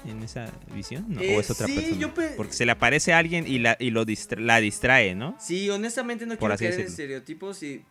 ¿En 0.04 0.22
esa 0.22 0.46
visión? 0.74 1.04
¿No? 1.08 1.20
Eh, 1.20 1.36
¿O 1.36 1.40
es 1.40 1.50
otra 1.50 1.66
sí, 1.66 1.74
persona? 1.74 1.96
yo 2.00 2.14
pe- 2.14 2.34
Porque 2.36 2.52
se 2.52 2.66
le 2.66 2.72
aparece 2.72 3.12
a 3.12 3.18
alguien 3.18 3.46
y 3.46 3.58
la, 3.58 3.76
y 3.80 3.90
lo 3.90 4.04
distra- 4.04 4.40
la 4.40 4.60
distrae, 4.60 5.14
¿no? 5.14 5.36
Sí, 5.40 5.68
honestamente 5.70 6.26
no 6.26 6.36
Por 6.36 6.50
quiero 6.56 6.70
caer 6.74 6.80
en 6.80 6.86
estereotipos, 6.86 7.62
y, 7.62 7.84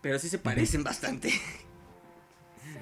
pero 0.00 0.18
sí 0.18 0.28
se 0.28 0.38
parecen 0.38 0.84
bastante. 0.84 1.30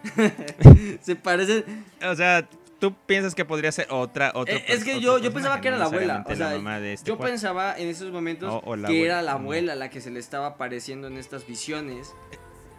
se 1.02 1.16
parecen. 1.16 1.64
O 2.08 2.14
sea, 2.14 2.48
tú 2.78 2.94
piensas 3.06 3.34
que 3.34 3.44
podría 3.44 3.72
ser 3.72 3.86
otra 3.90 4.32
otra 4.34 4.54
Eh, 4.56 4.64
es 4.68 4.84
que 4.84 5.00
yo, 5.00 5.18
yo 5.18 5.32
pensaba 5.32 5.60
que 5.60 5.68
era 5.68 5.78
la 5.78 5.86
abuela. 5.86 6.24
O 6.28 6.34
sea, 6.34 6.50
la 6.50 6.56
mamá 6.56 6.80
de 6.80 6.92
este 6.94 7.08
yo 7.08 7.18
pensaba 7.18 7.76
en 7.78 7.88
esos 7.88 8.12
momentos 8.12 8.52
O- 8.52 8.58
o 8.58 8.62
que 8.62 8.68
abuela, 8.86 8.90
era 8.94 9.22
la 9.22 9.32
abuela 9.32 9.74
la 9.74 9.90
que 9.90 10.00
se 10.00 10.10
le 10.10 10.20
estaba 10.20 10.46
apareciendo 10.48 11.06
en 11.08 11.16
estas 11.16 11.46
visiones. 11.46 12.12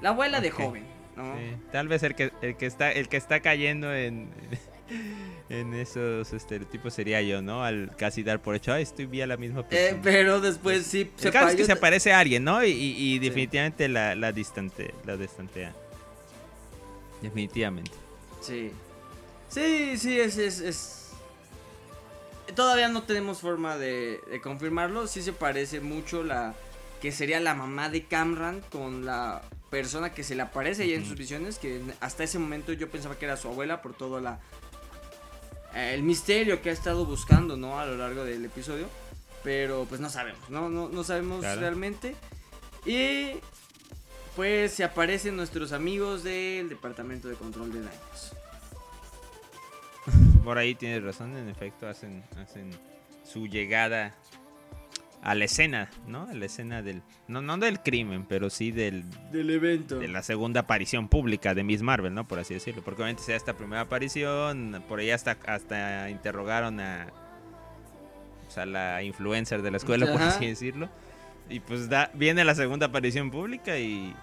La 0.01 0.10
abuela 0.10 0.39
de 0.41 0.51
joven, 0.51 0.86
¿no? 1.15 1.36
Sí, 1.38 1.55
tal 1.71 1.88
vez 1.88 2.03
el 2.03 2.13
que 2.15 2.31
el 2.41 2.55
que 2.55 2.65
está 2.67 2.91
el 2.91 3.10
que 3.10 3.17
está 3.17 3.39
cayendo 3.39 3.93
en 3.93 4.29
en 5.49 5.73
esos 5.73 6.33
estereotipos 6.33 6.93
sería 6.93 7.21
yo, 7.21 7.41
¿no? 7.41 7.63
Al 7.63 7.95
casi 7.97 8.21
dar 8.23 8.41
por 8.41 8.55
hecho, 8.55 8.73
ay, 8.73 8.83
estoy 8.83 9.05
vi 9.05 9.21
a 9.21 9.27
la 9.27 9.38
misma 9.38 9.62
Eh, 9.62 9.63
persona. 9.69 10.01
pero 10.03 10.41
después 10.41 10.86
sí 10.86 11.10
el 11.23 11.31
caso 11.31 11.49
es 11.49 11.55
que 11.55 11.65
se 11.65 11.71
aparece 11.71 12.12
a 12.12 12.19
alguien, 12.19 12.43
¿no? 12.43 12.63
Y, 12.65 12.71
y- 12.71 13.13
y 13.15 13.19
definitivamente 13.19 13.88
la, 13.88 14.13
la 14.15 14.31
distante, 14.33 14.93
la 15.05 15.15
distantea. 15.15 15.73
Definitivamente. 17.21 17.91
Sí. 18.41 18.71
Sí, 19.49 19.97
sí, 19.97 20.19
es, 20.19 20.38
es, 20.38 20.60
es- 20.60 21.03
Todavía 22.55 22.88
no 22.88 23.03
tenemos 23.03 23.41
forma 23.41 23.77
de, 23.77 24.19
de 24.29 24.41
confirmarlo. 24.41 25.07
Sí 25.07 25.21
se 25.21 25.33
parece 25.33 25.79
mucho 25.81 26.23
la 26.23 26.53
que 27.01 27.12
sería 27.12 27.39
la 27.39 27.53
mamá 27.53 27.89
de 27.89 28.05
Camran 28.05 28.62
con 28.71 29.05
la 29.05 29.41
persona 29.69 30.13
que 30.13 30.23
se 30.23 30.33
le 30.33 30.41
aparece 30.43 30.83
ahí 30.83 30.93
en 30.93 31.01
Ujú. 31.01 31.10
sus 31.10 31.17
visiones. 31.17 31.60
Que 31.60 31.77
en- 31.77 31.93
hasta 31.99 32.23
ese 32.23 32.39
momento 32.39 32.71
yo 32.73 32.89
pensaba 32.89 33.17
que 33.17 33.25
era 33.25 33.36
su 33.38 33.47
abuela 33.49 33.81
por 33.81 33.93
todo 33.93 34.19
la 34.21 34.39
el 35.78 36.04
misterio 36.04 36.62
que 36.62 36.70
ha 36.70 36.74
estado 36.74 37.06
buscando, 37.06 37.56
¿no? 37.58 37.80
A 37.80 37.86
lo 37.86 37.98
largo 37.98 38.24
del 38.24 38.44
episodio. 38.46 38.88
Pero 39.44 39.86
pues 39.88 40.02
no 40.02 40.10
sabemos, 40.10 40.50
¿no? 40.50 40.70
No, 40.70 40.90
no 40.90 41.04
sabemos 41.04 41.40
Claro. 41.42 41.62
realmente. 41.62 42.16
Y 42.86 43.32
pues 44.36 44.72
se 44.74 44.84
aparecen 44.84 45.36
nuestros 45.36 45.72
amigos 45.72 46.24
del 46.24 46.70
Departamento 46.70 47.28
de 47.28 47.36
Control 47.36 47.72
de 47.72 47.80
Daños. 47.82 48.34
Por 50.44 50.58
ahí 50.58 50.76
tienes 50.76 51.04
razón, 51.04 51.36
en 51.38 51.50
efecto, 51.50 51.88
hacen, 51.88 52.24
hacen 52.42 52.72
su 53.30 53.48
llegada 53.48 54.16
a 55.21 55.36
la 55.36 55.45
escena, 55.45 55.89
¿no? 56.08 56.27
A 56.30 56.34
la 56.34 56.45
escena 56.45 56.82
del. 56.82 57.01
No, 57.27 57.41
no 57.41 57.58
del 57.58 57.82
crimen, 57.82 58.25
pero 58.27 58.49
sí 58.49 58.71
del, 58.71 59.03
Del 59.32 59.49
evento. 59.49 59.99
de 59.99 60.08
la 60.08 60.23
segunda 60.23 60.62
aparición 60.62 61.10
pública 61.10 61.53
de 61.53 61.63
Miss 61.63 61.82
Marvel, 61.82 62.13
¿no? 62.13 62.27
Por 62.27 62.39
así 62.39 62.53
decirlo. 62.53 62.82
Porque 62.84 63.01
obviamente 63.01 63.23
sea 63.23 63.36
esta 63.36 63.53
primera 63.53 63.82
aparición, 63.82 64.84
por 64.88 64.99
ahí 64.99 65.12
hasta, 65.12 65.38
hasta 65.45 66.10
interrogaron 66.10 66.80
a. 66.80 67.08
O 68.47 68.51
sea, 68.51 68.65
la 68.65 69.03
influencer 69.03 69.62
de 69.62 69.71
la 69.71 69.77
escuela, 69.77 70.12
por 70.12 70.21
así 70.21 70.45
decirlo. 70.45 70.89
Y 71.49 71.60
pues 71.60 71.89
da, 71.89 72.12
viene 72.13 72.43
la 72.45 72.56
segunda 72.56 72.88
aparición 72.88 73.32
pública 73.32 73.77
y. 73.77 74.15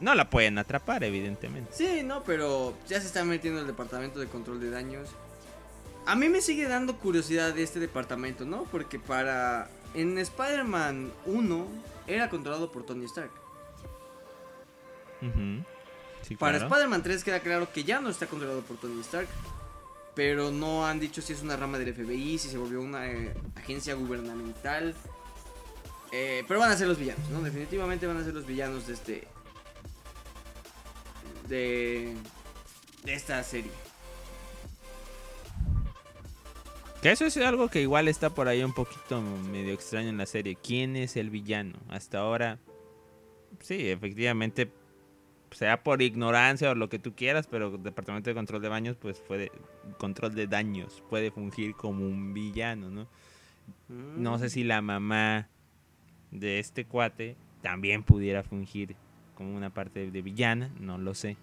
No 0.00 0.14
la 0.14 0.30
pueden 0.30 0.56
atrapar, 0.56 1.04
evidentemente. 1.04 1.70
Sí, 1.74 2.02
no, 2.02 2.22
pero 2.24 2.74
ya 2.88 2.98
se 3.02 3.06
está 3.06 3.22
metiendo 3.22 3.60
el 3.60 3.66
departamento 3.66 4.18
de 4.18 4.26
control 4.28 4.58
de 4.58 4.70
daños. 4.70 5.10
A 6.06 6.16
mí 6.16 6.30
me 6.30 6.40
sigue 6.40 6.66
dando 6.66 6.96
curiosidad 6.96 7.52
de 7.52 7.62
este 7.62 7.78
departamento, 7.80 8.46
¿no? 8.46 8.64
Porque 8.64 8.98
para. 8.98 9.68
En 9.94 10.18
Spider-Man 10.18 11.12
1 11.26 11.66
era 12.06 12.28
controlado 12.30 12.70
por 12.70 12.84
Tony 12.84 13.04
Stark. 13.06 13.30
Sí, 16.22 16.36
Para 16.36 16.58
claro. 16.58 16.72
Spider-Man 16.72 17.02
3 17.02 17.24
queda 17.24 17.40
claro 17.40 17.72
que 17.72 17.84
ya 17.84 18.00
no 18.00 18.08
está 18.08 18.26
controlado 18.26 18.62
por 18.62 18.76
Tony 18.76 19.00
Stark. 19.00 19.28
Pero 20.14 20.50
no 20.50 20.86
han 20.86 20.98
dicho 20.98 21.22
si 21.22 21.32
es 21.32 21.42
una 21.42 21.56
rama 21.56 21.78
del 21.78 21.94
FBI, 21.94 22.38
si 22.38 22.48
se 22.48 22.58
volvió 22.58 22.80
una 22.80 23.06
eh, 23.10 23.34
agencia 23.56 23.94
gubernamental. 23.94 24.94
Eh, 26.12 26.44
pero 26.48 26.58
van 26.58 26.72
a 26.72 26.76
ser 26.76 26.88
los 26.88 26.98
villanos, 26.98 27.28
¿no? 27.30 27.40
Definitivamente 27.40 28.06
van 28.06 28.16
a 28.16 28.24
ser 28.24 28.34
los 28.34 28.44
villanos 28.46 28.86
de 28.86 28.92
este. 28.94 29.28
De. 31.48 32.14
De 33.04 33.14
esta 33.14 33.42
serie. 33.44 33.70
Que 37.02 37.10
eso 37.10 37.24
es 37.24 37.34
algo 37.38 37.68
que 37.68 37.80
igual 37.80 38.08
está 38.08 38.28
por 38.28 38.46
ahí 38.48 38.62
un 38.62 38.74
poquito 38.74 39.22
medio 39.22 39.72
extraño 39.72 40.10
en 40.10 40.18
la 40.18 40.26
serie. 40.26 40.54
¿Quién 40.54 40.96
es 40.96 41.16
el 41.16 41.30
villano? 41.30 41.78
Hasta 41.88 42.18
ahora, 42.18 42.58
sí, 43.60 43.88
efectivamente, 43.88 44.70
sea 45.50 45.82
por 45.82 46.02
ignorancia 46.02 46.70
o 46.70 46.74
lo 46.74 46.90
que 46.90 46.98
tú 46.98 47.14
quieras, 47.14 47.46
pero 47.46 47.74
el 47.76 47.82
Departamento 47.82 48.28
de 48.28 48.34
Control 48.34 48.60
de 48.60 48.68
Baños, 48.68 48.96
pues 49.00 49.18
puede, 49.20 49.50
control 49.96 50.34
de 50.34 50.46
daños, 50.46 51.02
puede 51.08 51.30
fungir 51.30 51.74
como 51.74 52.04
un 52.06 52.34
villano, 52.34 52.90
¿no? 52.90 53.08
No 53.88 54.38
sé 54.38 54.50
si 54.50 54.62
la 54.62 54.82
mamá 54.82 55.48
de 56.30 56.58
este 56.58 56.84
cuate 56.84 57.34
también 57.62 58.02
pudiera 58.02 58.42
fungir 58.42 58.94
como 59.36 59.56
una 59.56 59.70
parte 59.70 60.10
de 60.10 60.22
villana, 60.22 60.70
no 60.78 60.98
lo 60.98 61.14
sé. 61.14 61.38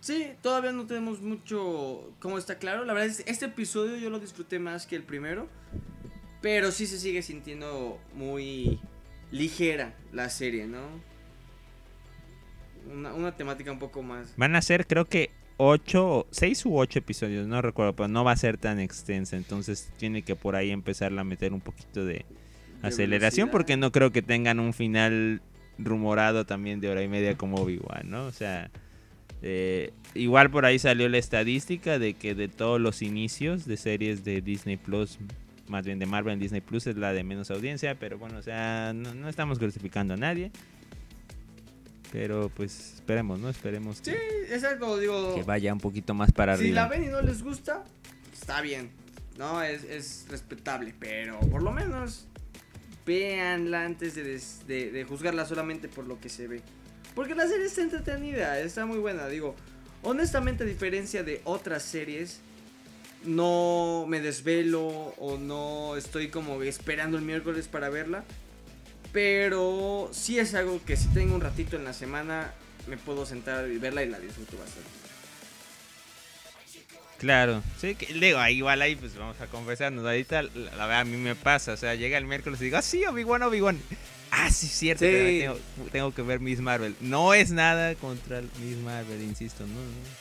Sí, 0.00 0.28
todavía 0.42 0.72
no 0.72 0.86
tenemos 0.86 1.20
mucho 1.20 2.12
cómo 2.20 2.38
está 2.38 2.58
claro. 2.58 2.84
La 2.84 2.92
verdad 2.94 3.10
es 3.10 3.22
este 3.26 3.46
episodio 3.46 3.96
yo 3.96 4.10
lo 4.10 4.18
disfruté 4.18 4.58
más 4.58 4.86
que 4.86 4.96
el 4.96 5.02
primero. 5.02 5.48
Pero 6.40 6.72
sí 6.72 6.86
se 6.86 6.98
sigue 6.98 7.20
sintiendo 7.22 8.00
muy 8.14 8.80
ligera 9.30 9.94
la 10.12 10.30
serie, 10.30 10.66
¿no? 10.66 10.80
Una, 12.90 13.12
una 13.12 13.36
temática 13.36 13.70
un 13.70 13.78
poco 13.78 14.02
más. 14.02 14.32
Van 14.38 14.56
a 14.56 14.62
ser, 14.62 14.86
creo 14.86 15.04
que, 15.04 15.30
ocho, 15.58 16.26
seis 16.30 16.64
u 16.64 16.78
ocho 16.78 16.98
episodios, 16.98 17.46
no 17.46 17.60
recuerdo, 17.60 17.94
pero 17.94 18.08
no 18.08 18.24
va 18.24 18.32
a 18.32 18.36
ser 18.36 18.56
tan 18.56 18.80
extensa. 18.80 19.36
Entonces 19.36 19.92
tiene 19.98 20.22
que 20.22 20.34
por 20.34 20.56
ahí 20.56 20.70
empezarla 20.70 21.20
a 21.20 21.24
meter 21.24 21.52
un 21.52 21.60
poquito 21.60 22.06
de 22.06 22.24
aceleración, 22.80 23.48
velocidad. 23.48 23.52
porque 23.52 23.76
no 23.76 23.92
creo 23.92 24.10
que 24.10 24.22
tengan 24.22 24.60
un 24.60 24.72
final 24.72 25.42
rumorado 25.78 26.46
también 26.46 26.80
de 26.80 26.88
hora 26.88 27.02
y 27.02 27.08
media 27.08 27.36
como 27.36 27.58
Obi-Wan, 27.58 28.08
¿no? 28.08 28.24
O 28.24 28.32
sea, 28.32 28.70
eh, 29.42 29.92
igual 30.14 30.50
por 30.50 30.64
ahí 30.64 30.78
salió 30.78 31.08
la 31.08 31.18
estadística 31.18 31.98
de 31.98 32.14
que 32.14 32.34
de 32.34 32.48
todos 32.48 32.80
los 32.80 33.02
inicios 33.02 33.64
de 33.66 33.76
series 33.76 34.24
de 34.24 34.40
Disney 34.42 34.76
Plus, 34.76 35.18
más 35.68 35.84
bien 35.84 35.98
de 35.98 36.06
Marvel 36.06 36.34
en 36.34 36.40
Disney 36.40 36.60
Plus, 36.60 36.86
es 36.86 36.96
la 36.96 37.12
de 37.12 37.22
menos 37.24 37.50
audiencia, 37.50 37.94
pero 37.98 38.18
bueno, 38.18 38.38
o 38.38 38.42
sea, 38.42 38.92
no, 38.94 39.14
no 39.14 39.28
estamos 39.28 39.58
crucificando 39.58 40.14
a 40.14 40.16
nadie. 40.16 40.50
Pero 42.12 42.50
pues 42.54 42.94
esperemos, 42.94 43.38
¿no? 43.38 43.48
Esperemos 43.48 43.98
Sí, 43.98 44.10
que, 44.10 44.52
exacto, 44.54 44.98
digo. 44.98 45.34
que 45.36 45.44
vaya 45.44 45.72
un 45.72 45.78
poquito 45.78 46.12
más 46.12 46.32
para 46.32 46.56
Si 46.56 46.72
la 46.72 46.84
arriba. 46.86 46.98
ven 46.98 47.08
y 47.08 47.12
no 47.12 47.22
les 47.22 47.42
gusta, 47.42 47.84
está 48.32 48.60
bien. 48.62 48.90
No, 49.38 49.62
es, 49.62 49.84
es 49.84 50.26
respetable, 50.28 50.92
pero 50.98 51.38
por 51.40 51.62
lo 51.62 51.70
menos 51.72 52.26
véanla 53.06 53.84
antes 53.84 54.14
de, 54.16 54.24
des- 54.24 54.62
de- 54.66 54.90
de 54.90 55.04
juzgarla 55.04 55.46
solamente 55.46 55.88
por 55.88 56.06
lo 56.06 56.18
que 56.20 56.28
se 56.28 56.48
ve. 56.48 56.62
Porque 57.14 57.34
la 57.34 57.46
serie 57.46 57.66
está 57.66 57.82
entretenida, 57.82 58.58
está 58.60 58.86
muy 58.86 58.98
buena. 58.98 59.26
Digo, 59.28 59.56
honestamente, 60.02 60.64
a 60.64 60.66
diferencia 60.66 61.22
de 61.22 61.40
otras 61.44 61.82
series, 61.82 62.40
no 63.24 64.06
me 64.08 64.20
desvelo 64.20 64.86
o 65.18 65.38
no 65.38 65.96
estoy 65.96 66.28
como 66.28 66.62
esperando 66.62 67.18
el 67.18 67.24
miércoles 67.24 67.68
para 67.68 67.90
verla. 67.90 68.24
Pero 69.12 70.08
sí 70.12 70.38
es 70.38 70.54
algo 70.54 70.80
que 70.84 70.96
si 70.96 71.08
tengo 71.08 71.34
un 71.34 71.40
ratito 71.40 71.76
en 71.76 71.84
la 71.84 71.92
semana, 71.92 72.52
me 72.86 72.96
puedo 72.96 73.26
sentar 73.26 73.68
y 73.68 73.78
verla 73.78 74.04
y 74.04 74.08
la 74.08 74.20
disfruto 74.20 74.56
bastante. 74.56 74.88
Claro, 77.18 77.62
sí, 77.78 77.96
que 77.96 78.14
digo, 78.14 78.38
ahí 78.38 78.56
igual 78.56 78.80
ahí 78.80 78.96
pues 78.96 79.14
vamos 79.14 79.38
a 79.42 79.46
confesarnos. 79.46 80.06
Ahorita 80.06 80.42
la, 80.42 80.86
verdad 80.86 81.00
a 81.00 81.04
mí 81.04 81.18
me 81.18 81.34
pasa, 81.34 81.72
o 81.72 81.76
sea, 81.76 81.94
llega 81.94 82.16
el 82.16 82.24
miércoles 82.24 82.58
y 82.62 82.64
digo, 82.64 82.78
ah, 82.78 82.82
sí, 82.82 83.04
Obi-Wan, 83.04 83.42
Obi-Wan. 83.42 83.78
Ah, 84.30 84.50
sí, 84.50 84.66
cierto, 84.68 85.04
Sí. 85.04 85.40
Tengo, 85.40 85.58
tengo 85.90 86.14
que 86.14 86.22
ver 86.22 86.40
Miss 86.40 86.60
Marvel. 86.60 86.94
No 87.00 87.34
es 87.34 87.50
nada 87.50 87.94
contra 87.96 88.42
Miss 88.60 88.76
Marvel, 88.78 89.22
insisto, 89.22 89.66
no, 89.66 89.74
no. 89.74 90.20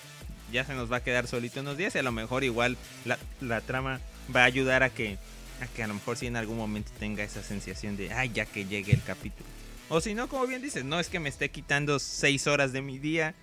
Ya 0.51 0.65
se 0.65 0.73
nos 0.73 0.91
va 0.91 0.97
a 0.97 1.03
quedar 1.03 1.27
solito 1.27 1.59
unos 1.59 1.77
días 1.77 1.93
y 1.93 1.99
a 1.99 2.03
lo 2.03 2.11
mejor 2.11 2.43
igual 2.43 2.75
la, 3.05 3.19
la 3.39 3.61
trama 3.61 4.01
va 4.35 4.41
a 4.41 4.45
ayudar 4.45 4.81
a 4.81 4.89
que, 4.89 5.17
a 5.61 5.67
que 5.67 5.83
a 5.83 5.87
lo 5.87 5.93
mejor 5.93 6.17
sí 6.17 6.25
en 6.25 6.37
algún 6.37 6.57
momento 6.57 6.91
tenga 6.99 7.23
esa 7.23 7.43
sensación 7.43 7.97
de, 7.97 8.11
ay, 8.11 8.31
ya 8.33 8.45
que 8.45 8.65
llegue 8.65 8.93
el 8.93 9.03
capítulo. 9.03 9.45
O 9.89 10.01
si 10.01 10.15
no, 10.15 10.27
como 10.27 10.47
bien 10.47 10.61
dices, 10.61 10.83
no 10.85 10.99
es 10.99 11.07
que 11.09 11.19
me 11.19 11.29
esté 11.29 11.49
quitando 11.49 11.99
seis 11.99 12.47
horas 12.47 12.71
de 12.73 12.81
mi 12.81 12.97
día 12.97 13.35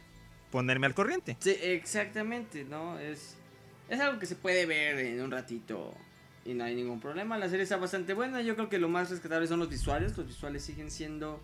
ponerme 0.50 0.87
al 0.87 0.94
corriente. 0.94 1.37
Sí, 1.40 1.57
exactamente, 1.62 2.64
¿no? 2.64 2.98
Es, 2.98 3.35
es 3.88 4.00
algo 4.00 4.18
que 4.18 4.26
se 4.26 4.35
puede 4.37 4.66
ver 4.66 4.98
en 4.98 5.20
un 5.22 5.31
ratito 5.31 5.94
y 6.46 6.54
no 6.54 6.64
hay 6.64 6.74
ningún 6.74 7.00
problema. 7.00 7.37
La 7.38 7.48
serie 7.48 7.64
está 7.64 7.76
bastante 7.76 8.14
buena. 8.14 8.40
Yo 8.42 8.54
creo 8.54 8.68
que 8.68 8.78
lo 8.78 8.88
más 8.88 9.11
rescatable 9.11 9.46
son 9.46 9.59
los 9.59 9.68
visuales. 9.68 10.16
Los 10.16 10.26
visuales 10.26 10.62
siguen 10.64 10.90
siendo 10.90 11.40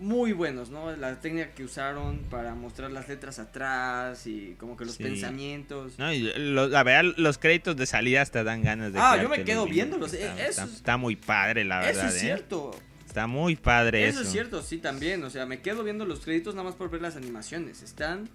muy 0.00 0.32
buenos, 0.32 0.70
¿no? 0.70 0.94
La 0.94 1.18
técnica 1.20 1.50
que 1.50 1.64
usaron 1.64 2.18
para 2.30 2.54
mostrar 2.54 2.90
las 2.92 3.08
letras 3.08 3.38
atrás 3.40 4.26
y 4.28 4.54
como 4.58 4.76
que 4.76 4.84
los 4.84 4.94
Sí. 4.94 5.02
pensamientos. 5.02 5.98
No, 5.98 6.12
y 6.12 6.32
lo- 6.36 6.68
la 6.68 6.82
verdad, 6.84 7.12
los 7.16 7.38
créditos 7.38 7.76
de 7.76 7.84
salida 7.86 8.22
hasta 8.22 8.44
dan 8.44 8.62
ganas 8.62 8.92
de 8.92 9.00
Ah, 9.00 9.20
yo 9.20 9.28
me 9.28 9.42
quedo 9.42 9.66
viéndolos, 9.66 10.14
eh, 10.14 10.22
Está, 10.22 10.34
eso 10.42 10.50
está- 10.50 10.64
es- 10.64 10.72
está 10.74 10.96
muy 10.96 11.16
padre, 11.16 11.64
la 11.64 11.80
eso 11.80 11.86
verdad. 11.98 12.08
es 12.10 12.16
¿eh? 12.16 12.20
cierto. 12.20 12.70
Está 13.06 13.26
muy 13.26 13.56
padre 13.56 14.06
Eso, 14.06 14.20
eso. 14.20 14.28
es 14.28 14.32
cierto, 14.32 14.62
sí, 14.62 14.78
también. 14.78 15.24
O 15.24 15.30
sea, 15.30 15.46
me 15.46 15.60
quedo 15.62 15.82
viendo 15.82 16.04
los 16.04 16.20
créditos 16.20 16.54
nada 16.54 16.64
más 16.68 16.76
por 16.76 16.90
ver 16.90 17.00
las 17.02 17.16
animaciones. 17.16 17.82
Están 17.82 18.28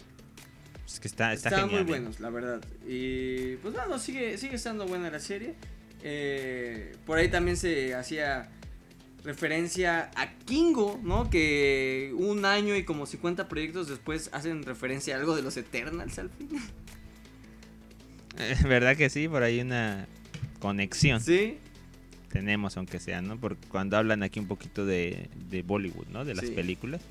Es 0.86 1.00
que 1.00 1.08
está, 1.08 1.34
está 1.34 1.50
Están 1.50 1.70
genial. 1.70 1.86
muy 1.86 1.94
¿eh? 1.94 2.00
buenos, 2.00 2.20
la 2.20 2.30
verdad. 2.30 2.62
Y 2.88 3.56
pues 3.58 3.74
bueno, 3.74 3.98
sigue, 4.00 4.38
sigue 4.38 4.56
estando 4.56 4.86
buena 4.86 5.10
la 5.10 5.20
serie. 5.20 5.56
Eh, 6.04 6.96
por 7.06 7.18
ahí 7.18 7.30
también 7.30 7.56
se 7.58 7.96
hacía 7.96 8.50
referencia 9.24 10.12
a 10.16 10.34
Kingo, 10.46 11.00
¿no? 11.02 11.30
Que 11.30 12.12
un 12.18 12.44
año 12.46 12.76
y 12.76 12.84
como 12.84 13.06
50 13.06 13.48
proyectos 13.48 13.88
después 13.88 14.30
hacen 14.34 14.64
referencia 14.64 15.16
a 15.16 15.20
algo 15.20 15.36
de 15.36 15.42
los 15.42 15.56
Eternals 15.56 16.20
al 16.20 16.30
fin. 16.30 16.50
¿Verdad 18.68 18.98
que 18.98 19.10
sí? 19.10 19.28
Por 19.28 19.44
ahí 19.44 19.62
una 19.62 20.08
conexión 20.60 21.22
Sí, 21.22 21.58
tenemos, 22.30 22.76
aunque 22.78 23.00
sea, 23.00 23.22
¿no? 23.22 23.40
Porque 23.40 23.68
cuando 23.68 23.96
hablan 23.96 24.24
aquí 24.24 24.40
un 24.40 24.48
poquito 24.48 24.86
de, 24.86 25.30
de 25.50 25.62
Bollywood, 25.62 26.08
¿no? 26.08 26.26
De 26.26 26.34
las 26.34 26.46
Sí. 26.48 26.52
películas. 26.52 27.02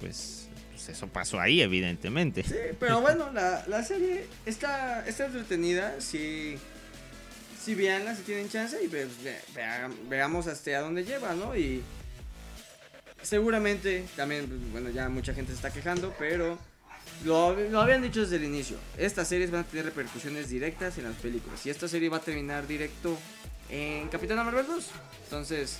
Pues, 0.00 0.41
pues 0.84 0.96
eso 0.96 1.06
pasó 1.06 1.38
ahí, 1.40 1.60
evidentemente. 1.62 2.42
sí, 2.42 2.54
pero 2.80 3.00
bueno, 3.00 3.30
la, 3.32 3.64
la 3.68 3.84
serie 3.84 4.26
está, 4.46 5.06
está 5.06 5.26
entretenida. 5.26 6.00
Sí, 6.00 6.56
sí, 7.62 7.74
veanla 7.76 8.16
si 8.16 8.22
tienen 8.22 8.48
chance 8.50 8.82
y 8.82 8.88
ve- 8.88 9.06
vea- 9.54 9.88
veamos 10.08 10.48
hasta 10.48 10.80
dónde 10.80 11.04
lleva, 11.04 11.34
¿no? 11.34 11.56
Y 11.56 11.82
seguramente 13.22 14.04
también, 14.16 14.46
pues, 14.48 14.72
bueno, 14.72 14.90
ya 14.90 15.08
mucha 15.08 15.34
gente 15.34 15.52
se 15.52 15.56
está 15.56 15.70
quejando, 15.72 16.14
pero 16.18 16.58
lo, 17.24 17.54
lo 17.54 17.80
habían 17.80 18.02
dicho 18.02 18.20
desde 18.20 18.36
el 18.36 18.44
inicio. 18.44 18.76
Estas 18.98 19.28
series 19.28 19.50
van 19.50 19.60
a 19.60 19.64
tener 19.64 19.84
repercusiones 19.84 20.48
directas 20.48 20.98
en 20.98 21.04
las 21.04 21.14
películas. 21.16 21.64
Y 21.64 21.70
esta 21.70 21.86
serie 21.86 22.08
va 22.08 22.16
a 22.16 22.20
terminar 22.22 22.66
directo 22.66 23.16
en 23.70 24.08
Capitana 24.08 24.42
Marvel 24.42 24.66
2. 24.66 24.90
Entonces, 25.24 25.78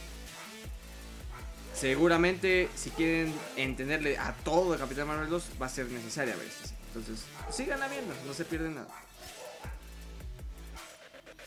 seguramente 1.75 2.69
si 2.75 2.91
quieren 2.91 3.33
entenderle 3.57 4.19
a 4.19 4.33
todo 4.45 4.73
de 4.73 4.79
Capitán 4.79 5.09
Marvel 5.09 5.29
2, 5.29 5.45
va 5.61 5.67
a 5.67 5.69
ser 5.69 5.87
necesaria 5.89 6.37
ver 6.37 6.47
esta 6.47 6.69
serie. 6.69 6.83
Entonces, 6.95 7.25
síganla 7.51 7.89
viendo, 7.89 8.15
no 8.27 8.35
se 8.35 8.45
pierden 8.45 8.75
nada. 8.75 8.89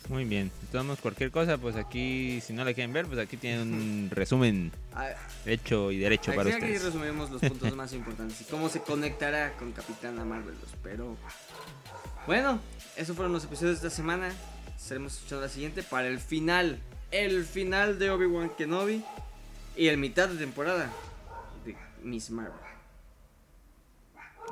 Muy 0.10 0.24
bien. 0.26 0.52
Entonces, 0.62 1.00
cualquier 1.02 1.32
cosa, 1.32 1.58
pues 1.58 1.76
aquí, 1.76 2.40
si 2.42 2.54
no 2.54 2.64
la 2.64 2.74
quieren 2.74 2.94
ver, 2.94 3.08
pues 3.08 3.20
aquí 3.20 3.38
tienen 3.38 3.74
un 3.74 4.10
resumen 4.14 4.72
hecho 5.46 5.92
y 5.92 5.98
derecho 5.98 6.34
para 6.36 6.50
Aquí, 6.50 6.52
aquí 6.52 6.74
ustedes. 6.76 6.84
resumimos 6.84 7.32
los 7.32 7.42
puntos 7.42 7.76
más 7.76 7.92
importantes 7.94 8.42
y 8.42 8.44
cómo 8.46 8.70
se 8.70 8.82
conectará 8.82 9.54
con 9.58 9.72
Capitana 9.72 10.24
Marvel 10.24 10.56
2. 10.62 10.70
Pero 10.84 11.18
bueno, 12.28 12.60
esos 12.96 13.16
fueron 13.16 13.34
los 13.34 13.46
episodios 13.46 13.82
de 13.82 13.88
esta 13.88 13.96
semana. 13.96 14.32
Estaremos 14.78 15.14
escuchando 15.16 15.44
la 15.46 15.50
siguiente 15.50 15.82
para 15.82 16.08
el 16.08 16.20
final. 16.20 16.80
El 17.12 17.44
final 17.46 17.98
de 17.98 18.10
Obi-Wan 18.12 18.52
Kenobi 18.58 19.04
y 19.76 19.88
el 19.88 19.98
mitad 19.98 20.30
de 20.30 20.38
temporada 20.38 20.90
de 21.66 21.76
Miss 22.04 22.30
Marvel. 22.30 22.54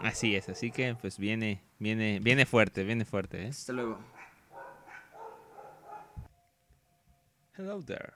Así 0.02 0.36
es, 0.36 0.50
así 0.50 0.72
que 0.72 0.96
pues 0.96 1.18
viene, 1.18 1.62
viene, 1.80 2.20
viene 2.20 2.46
fuerte, 2.46 2.84
viene 2.84 3.06
fuerte, 3.06 3.44
¿eh? 3.44 3.50
Hasta 3.50 3.74
luego. 3.74 4.00
Hello 7.56 7.82
there. 7.84 8.12